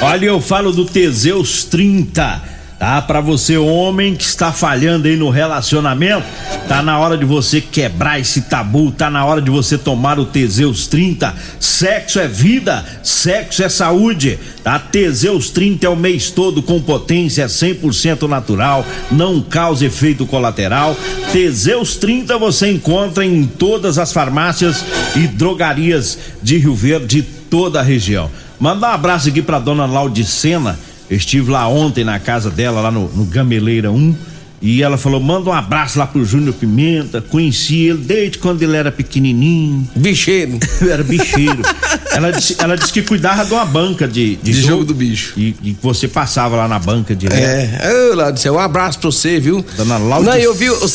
Olha, 0.02 0.26
eu 0.26 0.38
falo 0.38 0.70
do 0.70 0.84
Teseus 0.84 1.64
30 1.64 2.57
tá? 2.78 3.02
Para 3.02 3.20
você 3.20 3.56
homem 3.56 4.14
que 4.14 4.24
está 4.24 4.52
falhando 4.52 5.08
aí 5.08 5.16
no 5.16 5.30
relacionamento, 5.30 6.24
tá 6.68 6.82
na 6.82 6.98
hora 6.98 7.16
de 7.16 7.24
você 7.24 7.60
quebrar 7.60 8.20
esse 8.20 8.42
tabu, 8.42 8.92
tá 8.92 9.10
na 9.10 9.24
hora 9.24 9.42
de 9.42 9.50
você 9.50 9.76
tomar 9.76 10.18
o 10.18 10.24
Teseus 10.24 10.86
30. 10.86 11.34
Sexo 11.58 12.20
é 12.20 12.28
vida, 12.28 12.84
sexo 13.02 13.62
é 13.62 13.68
saúde. 13.68 14.38
Tá? 14.62 14.78
Teseus 14.78 15.50
30 15.50 15.86
é 15.86 15.90
o 15.90 15.96
mês 15.96 16.30
todo 16.30 16.62
com 16.62 16.80
potência 16.80 17.46
100% 17.46 18.28
natural, 18.28 18.86
não 19.10 19.40
causa 19.40 19.86
efeito 19.86 20.26
colateral. 20.26 20.96
Teseus 21.32 21.96
30 21.96 22.38
você 22.38 22.70
encontra 22.70 23.24
em 23.24 23.44
todas 23.44 23.98
as 23.98 24.12
farmácias 24.12 24.84
e 25.16 25.26
drogarias 25.26 26.18
de 26.42 26.58
Rio 26.58 26.74
Verde, 26.74 27.22
toda 27.50 27.80
a 27.80 27.82
região. 27.82 28.30
Manda 28.60 28.88
um 28.88 28.90
abraço 28.90 29.28
aqui 29.28 29.40
pra 29.40 29.58
dona 29.58 29.86
Laudicena 29.86 30.78
estive 31.10 31.50
lá 31.50 31.66
ontem 31.68 32.04
na 32.04 32.18
casa 32.18 32.50
dela, 32.50 32.80
lá 32.80 32.90
no, 32.90 33.08
no 33.08 33.24
Gameleira 33.24 33.90
1, 33.90 34.14
e 34.60 34.82
ela 34.82 34.96
falou: 34.96 35.20
manda 35.20 35.50
um 35.50 35.52
abraço 35.52 35.98
lá 35.98 36.06
pro 36.06 36.24
Júnior 36.24 36.54
Pimenta. 36.54 37.20
Conheci 37.20 37.86
ele 37.86 37.98
desde 37.98 38.38
quando 38.38 38.62
ele 38.62 38.76
era 38.76 38.90
pequenininho. 38.90 39.88
Bicheiro. 39.94 40.58
era 40.90 41.02
bicheiro. 41.04 41.62
ela, 42.10 42.32
disse, 42.32 42.56
ela 42.58 42.76
disse 42.76 42.92
que 42.92 43.02
cuidava 43.02 43.44
de 43.44 43.52
uma 43.52 43.64
banca 43.64 44.08
de, 44.08 44.36
de, 44.36 44.52
de 44.52 44.52
jogo, 44.52 44.68
jogo, 44.68 44.84
do 44.86 44.94
bicho. 44.94 45.34
E, 45.36 45.54
e, 45.62 45.76
você 45.80 46.08
passava 46.08 46.56
lá 46.56 46.66
na 46.66 46.78
banca 46.78 47.14
direto. 47.14 47.40
É, 47.40 48.14
Laudicena, 48.14 48.56
um 48.56 48.58
abraço 48.58 48.98
pra 48.98 49.10
você, 49.10 49.38
viu? 49.38 49.64
Dona 49.76 49.96
Laudicena. 49.96 50.36
Não, 50.36 50.42
eu 50.42 50.54
vi. 50.54 50.70
O, 50.70 50.74
o, 50.74 50.88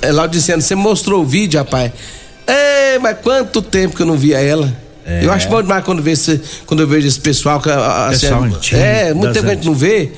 é, 0.00 0.12
Laudicena, 0.12 0.62
você 0.62 0.74
mostrou 0.74 1.22
o 1.22 1.26
vídeo, 1.26 1.58
rapaz. 1.58 1.92
É, 2.46 2.98
mas 2.98 3.18
quanto 3.22 3.60
tempo 3.60 3.94
que 3.94 4.02
eu 4.02 4.06
não 4.06 4.16
via 4.16 4.38
ela? 4.38 4.85
É. 5.06 5.24
Eu 5.24 5.32
acho 5.32 5.48
bom 5.48 5.62
demais 5.62 5.84
quando, 5.84 6.02
vê 6.02 6.10
esse, 6.10 6.40
quando 6.66 6.80
eu 6.80 6.88
vejo 6.88 7.06
esse 7.06 7.20
pessoal. 7.20 7.60
Que, 7.60 7.70
pessoal 8.10 8.42
antigo, 8.42 8.80
é, 8.80 9.14
muito 9.14 9.32
tempo 9.32 9.46
que 9.46 9.52
a 9.52 9.54
gente 9.54 9.66
não 9.66 9.74
vê, 9.74 10.10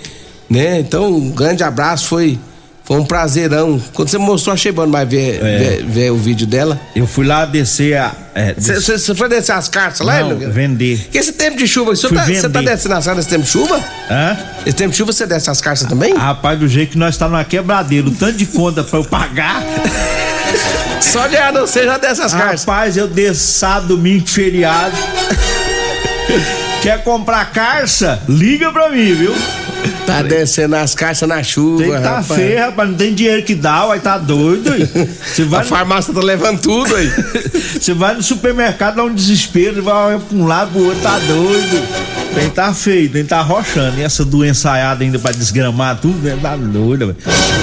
né? 0.49 0.81
Então, 0.81 1.13
um 1.13 1.31
grande 1.31 1.63
abraço, 1.63 2.07
foi. 2.07 2.39
Foi 2.85 2.97
um 2.97 3.05
prazerão. 3.05 3.79
Quando 3.93 4.09
você 4.09 4.17
mostrou, 4.17 4.55
achei 4.55 4.73
bom 4.73 4.87
demais 4.87 5.07
ver, 5.07 5.45
é. 5.45 5.59
ver, 5.59 5.85
ver, 5.85 6.11
o 6.11 6.17
vídeo 6.17 6.47
dela. 6.47 6.81
Eu 6.97 7.07
fui 7.07 7.27
lá 7.27 7.45
descer 7.45 7.99
a. 7.99 8.15
Você 8.57 8.95
é, 8.95 9.15
foi 9.15 9.29
descer 9.29 9.53
as 9.53 9.69
cartas 9.69 10.01
lá, 10.01 10.21
Não, 10.21 10.39
vender. 10.51 11.07
Que 11.13 11.19
esse 11.19 11.33
tempo 11.33 11.59
de 11.59 11.69
chuva, 11.69 11.95
você 11.95 12.09
tá, 12.09 12.49
tá 12.49 12.63
descendo 12.63 12.95
as 12.95 13.05
cartas 13.05 13.17
nesse 13.17 13.29
tempo 13.29 13.43
de 13.43 13.51
chuva? 13.51 13.79
Hã? 14.11 14.39
Esse 14.65 14.75
tempo 14.75 14.93
de 14.93 14.97
chuva 14.97 15.13
você 15.13 15.27
desce 15.27 15.51
as 15.51 15.61
cartas 15.61 15.87
também? 15.87 16.15
Ah, 16.17 16.29
rapaz, 16.29 16.59
do 16.59 16.67
jeito 16.67 16.93
que 16.93 16.99
nós 16.99 17.15
estamos 17.15 17.33
tá 17.33 17.39
na 17.41 17.45
quebradeira, 17.45 18.09
o 18.09 18.11
tanto 18.11 18.39
de 18.39 18.47
conta 18.47 18.83
pra 18.83 18.99
eu 18.99 19.05
pagar. 19.05 19.63
Só 21.01 21.27
de 21.27 21.37
não 21.53 21.67
seja 21.67 21.99
dessas 21.99 22.33
cartas. 22.33 22.65
Rapaz, 22.65 22.97
eu 22.97 23.07
desço 23.07 23.59
sábado, 23.59 23.89
domingo, 23.89 24.27
feriado. 24.27 24.97
Quer 26.83 27.03
comprar 27.03 27.51
carça? 27.51 28.23
Liga 28.29 28.71
pra 28.73 28.91
mim, 28.91 29.15
viu? 29.15 29.35
Tá 30.07 30.23
descendo 30.23 30.77
as 30.77 30.95
caixas 30.95 31.29
na 31.29 31.43
chuva. 31.43 31.83
Tem 31.83 31.93
que 31.93 32.01
tá 32.01 32.17
rapaz. 32.21 32.41
feio, 32.41 32.59
rapaz. 32.59 32.89
Não 32.89 32.97
tem 32.97 33.15
dinheiro 33.15 33.43
que 33.43 33.55
dá, 33.55 33.87
vai 33.87 34.01
tá 34.01 34.19
doido. 34.19 34.71
Vai 35.49 35.61
A 35.61 35.63
no... 35.63 35.69
farmácia 35.69 36.15
tá 36.15 36.21
levando 36.21 36.61
tudo 36.61 36.95
aí. 36.97 37.11
Você 37.81 37.95
vai 37.95 38.15
no 38.15 38.23
supermercado, 38.23 38.97
dá 38.97 39.05
um 39.05 39.15
desespero, 39.15 39.83
vai 39.83 40.19
pra 40.19 40.37
um 40.37 40.47
lado 40.47 40.73
pro 40.73 40.85
outro, 40.85 41.01
tá 41.03 41.19
doido. 41.19 42.18
Tem 42.39 42.51
tá 42.51 42.73
feio, 42.73 43.11
tem 43.11 43.25
tá 43.25 43.41
rochando. 43.41 43.99
E 43.99 44.05
essa 44.05 44.25
doença 44.25 44.71
aiada 44.71 45.03
ainda 45.03 45.19
pra 45.19 45.33
desgramar 45.33 45.99
tudo, 46.01 46.19
né? 46.21 46.39
Tá 46.41 46.55
velho. 46.55 47.17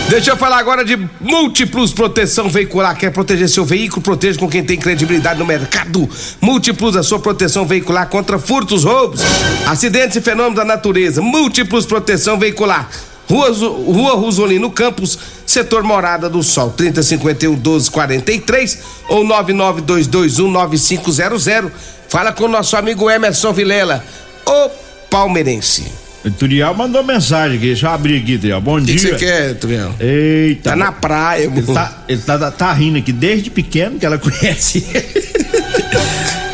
Deixa 0.10 0.32
eu 0.32 0.36
falar 0.36 0.58
agora 0.58 0.84
de 0.84 0.98
Múltiplos 1.22 1.94
Proteção 1.94 2.50
Veicular. 2.50 2.94
Quer 2.98 3.10
proteger 3.10 3.48
seu 3.48 3.64
veículo? 3.64 4.02
Proteja 4.02 4.38
com 4.38 4.50
quem 4.50 4.66
tem 4.66 4.78
credibilidade 4.78 5.40
no 5.40 5.46
mercado. 5.46 6.10
Múltiplos, 6.42 6.98
a 6.98 7.04
sua 7.04 7.20
proteção 7.20 7.66
veicular 7.66 8.10
contra 8.10 8.38
furtos, 8.38 8.84
roubos, 8.84 9.22
acidentes 9.66 10.18
e 10.18 10.22
fenômenos 10.22 10.58
da 10.58 10.66
natureza. 10.66 11.22
Múltiplos 11.22 11.86
Proteção 11.86 12.38
Veicular. 12.38 12.90
Rua, 13.30 13.50
Rua 13.52 14.16
Rosolino 14.16 14.70
Campos, 14.70 15.18
setor 15.46 15.84
Morada 15.84 16.30
do 16.30 16.44
Sol, 16.44 16.72
3051 16.72 17.54
1243 17.54 18.80
ou 19.08 19.24
99221 19.24 20.52
9500. 20.52 21.72
Fala 22.08 22.32
com 22.32 22.44
o 22.44 22.48
nosso 22.48 22.78
amigo 22.78 23.10
Emerson 23.10 23.52
Vilela, 23.52 24.04
o 24.48 24.70
palmeirense. 25.10 25.84
O 26.24 26.32
Turiel 26.32 26.74
mandou 26.74 27.04
mensagem 27.04 27.58
aqui, 27.58 27.68
deixa 27.68 27.86
eu 27.86 27.92
abrir 27.92 28.18
aqui, 28.22 28.38
Turiel. 28.38 28.60
Bom 28.60 28.78
O 28.78 28.80
que 28.84 28.96
dia. 28.96 28.96
que 28.96 29.02
você 29.10 29.16
quer, 29.26 29.54
Turiel? 29.56 29.94
Eita. 30.00 30.72
Tá 30.72 30.76
na 30.76 30.92
praia, 30.92 31.44
Ele 31.44 31.62
tá, 31.62 32.04
ele 32.08 32.22
tá, 32.22 32.52
tá 32.52 32.74
rindo 32.74 32.98
aqui 32.98 33.12
desde 33.12 33.50
pequeno 33.52 34.00
que 34.00 34.06
ela 34.06 34.18
conhece. 34.20 34.84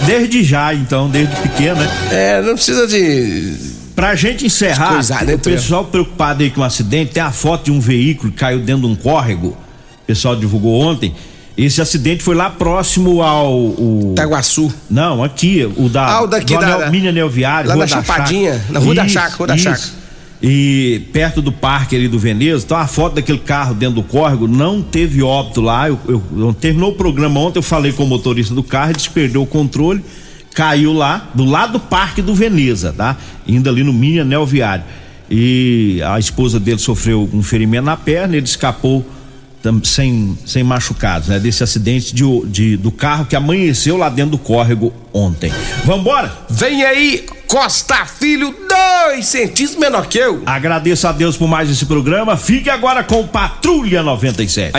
desde 0.05 0.43
já, 0.43 0.73
então, 0.73 1.09
desde 1.09 1.33
pequeno, 1.37 1.75
né? 1.75 1.89
É, 2.11 2.41
não 2.41 2.53
precisa 2.55 2.85
de. 2.87 3.53
Pra 3.95 4.15
gente 4.15 4.45
encerrar, 4.45 4.93
Coisar, 4.93 5.23
né, 5.25 5.35
o 5.35 5.39
pessoal 5.39 5.85
preocupado 5.85 6.41
aí 6.43 6.49
com 6.49 6.61
o 6.61 6.63
acidente, 6.63 7.11
tem 7.13 7.21
a 7.21 7.31
foto 7.31 7.65
de 7.65 7.71
um 7.71 7.79
veículo 7.79 8.31
que 8.31 8.37
caiu 8.37 8.59
dentro 8.59 8.81
de 8.83 8.87
um 8.87 8.95
córrego. 8.95 9.49
O 9.49 10.05
pessoal 10.07 10.35
divulgou 10.35 10.79
ontem. 10.81 11.13
Esse 11.63 11.81
acidente 11.81 12.23
foi 12.23 12.35
lá 12.35 12.49
próximo 12.49 13.21
ao. 13.21 13.53
O... 13.53 14.13
Taguaçu. 14.15 14.73
Não, 14.89 15.23
aqui, 15.23 15.63
o 15.77 15.87
da. 15.89 16.05
Ah, 16.07 16.23
o 16.23 16.27
daqui 16.27 16.57
da- 16.57 16.75
anel, 16.75 16.91
Mini 16.91 17.07
Anel 17.09 17.29
Viário, 17.29 17.67
lá 17.69 17.75
Rua 17.75 17.85
na 17.85 17.95
da 17.95 18.01
Chapadinha, 18.01 18.53
Chácara. 18.53 18.73
na 18.73 18.79
Rua 18.79 18.95
da 18.95 19.05
Isso, 19.05 19.13
Chácara, 19.13 19.35
Rua 19.35 19.47
da 19.47 19.55
isso. 19.55 19.63
Chácara. 19.65 20.01
E 20.43 21.01
perto 21.13 21.39
do 21.39 21.51
parque 21.51 21.95
ali 21.95 22.07
do 22.07 22.17
Veneza, 22.17 22.63
então 22.65 22.75
a 22.75 22.87
foto 22.87 23.13
daquele 23.13 23.37
carro 23.37 23.75
dentro 23.75 23.95
do 23.95 24.03
córrego 24.03 24.47
não 24.47 24.81
teve 24.81 25.21
óbito 25.21 25.61
lá. 25.61 25.87
Eu, 25.87 25.99
eu- 26.07 26.23
eu- 26.35 26.53
terminou 26.53 26.89
o 26.91 26.95
programa 26.95 27.39
ontem, 27.39 27.59
eu 27.59 27.63
falei 27.63 27.91
com 27.91 28.03
o 28.05 28.07
motorista 28.07 28.55
do 28.55 28.63
carro, 28.63 28.89
ele 28.91 28.99
perdeu 29.13 29.43
o 29.43 29.45
controle, 29.45 30.03
caiu 30.55 30.93
lá, 30.93 31.29
do 31.35 31.45
lado 31.45 31.73
do 31.73 31.79
parque 31.79 32.23
do 32.23 32.33
Veneza, 32.33 32.91
tá? 32.91 33.15
Indo 33.47 33.69
ali 33.69 33.83
no 33.83 33.93
mini 33.93 34.19
anel 34.21 34.43
viário. 34.47 34.83
E 35.29 36.01
a 36.03 36.17
esposa 36.17 36.59
dele 36.59 36.79
sofreu 36.79 37.29
um 37.31 37.43
ferimento 37.43 37.85
na 37.85 37.95
perna, 37.95 38.35
ele 38.35 38.45
escapou 38.45 39.05
sem, 39.83 40.37
sem 40.45 40.63
machucados, 40.63 41.27
né? 41.27 41.39
Desse 41.39 41.63
acidente 41.63 42.13
de, 42.13 42.23
de- 42.47 42.77
do 42.77 42.91
carro 42.91 43.25
que 43.25 43.35
amanheceu 43.35 43.97
lá 43.97 44.09
dentro 44.09 44.31
do 44.31 44.37
córrego 44.37 44.93
ontem. 45.13 45.51
Vambora? 45.83 46.31
Vem 46.49 46.83
aí, 46.83 47.25
Costa 47.47 48.05
Filho, 48.05 48.55
dois 48.67 49.25
centímetros 49.27 49.75
menor 49.77 50.07
que 50.07 50.17
eu. 50.17 50.41
Agradeço 50.45 51.07
a 51.07 51.11
Deus 51.11 51.35
por 51.35 51.47
mais 51.47 51.69
esse 51.69 51.85
programa. 51.85 52.37
Fique 52.37 52.69
agora 52.69 53.03
com 53.03 53.27
Patrulha 53.27 54.01
97. 54.01 54.69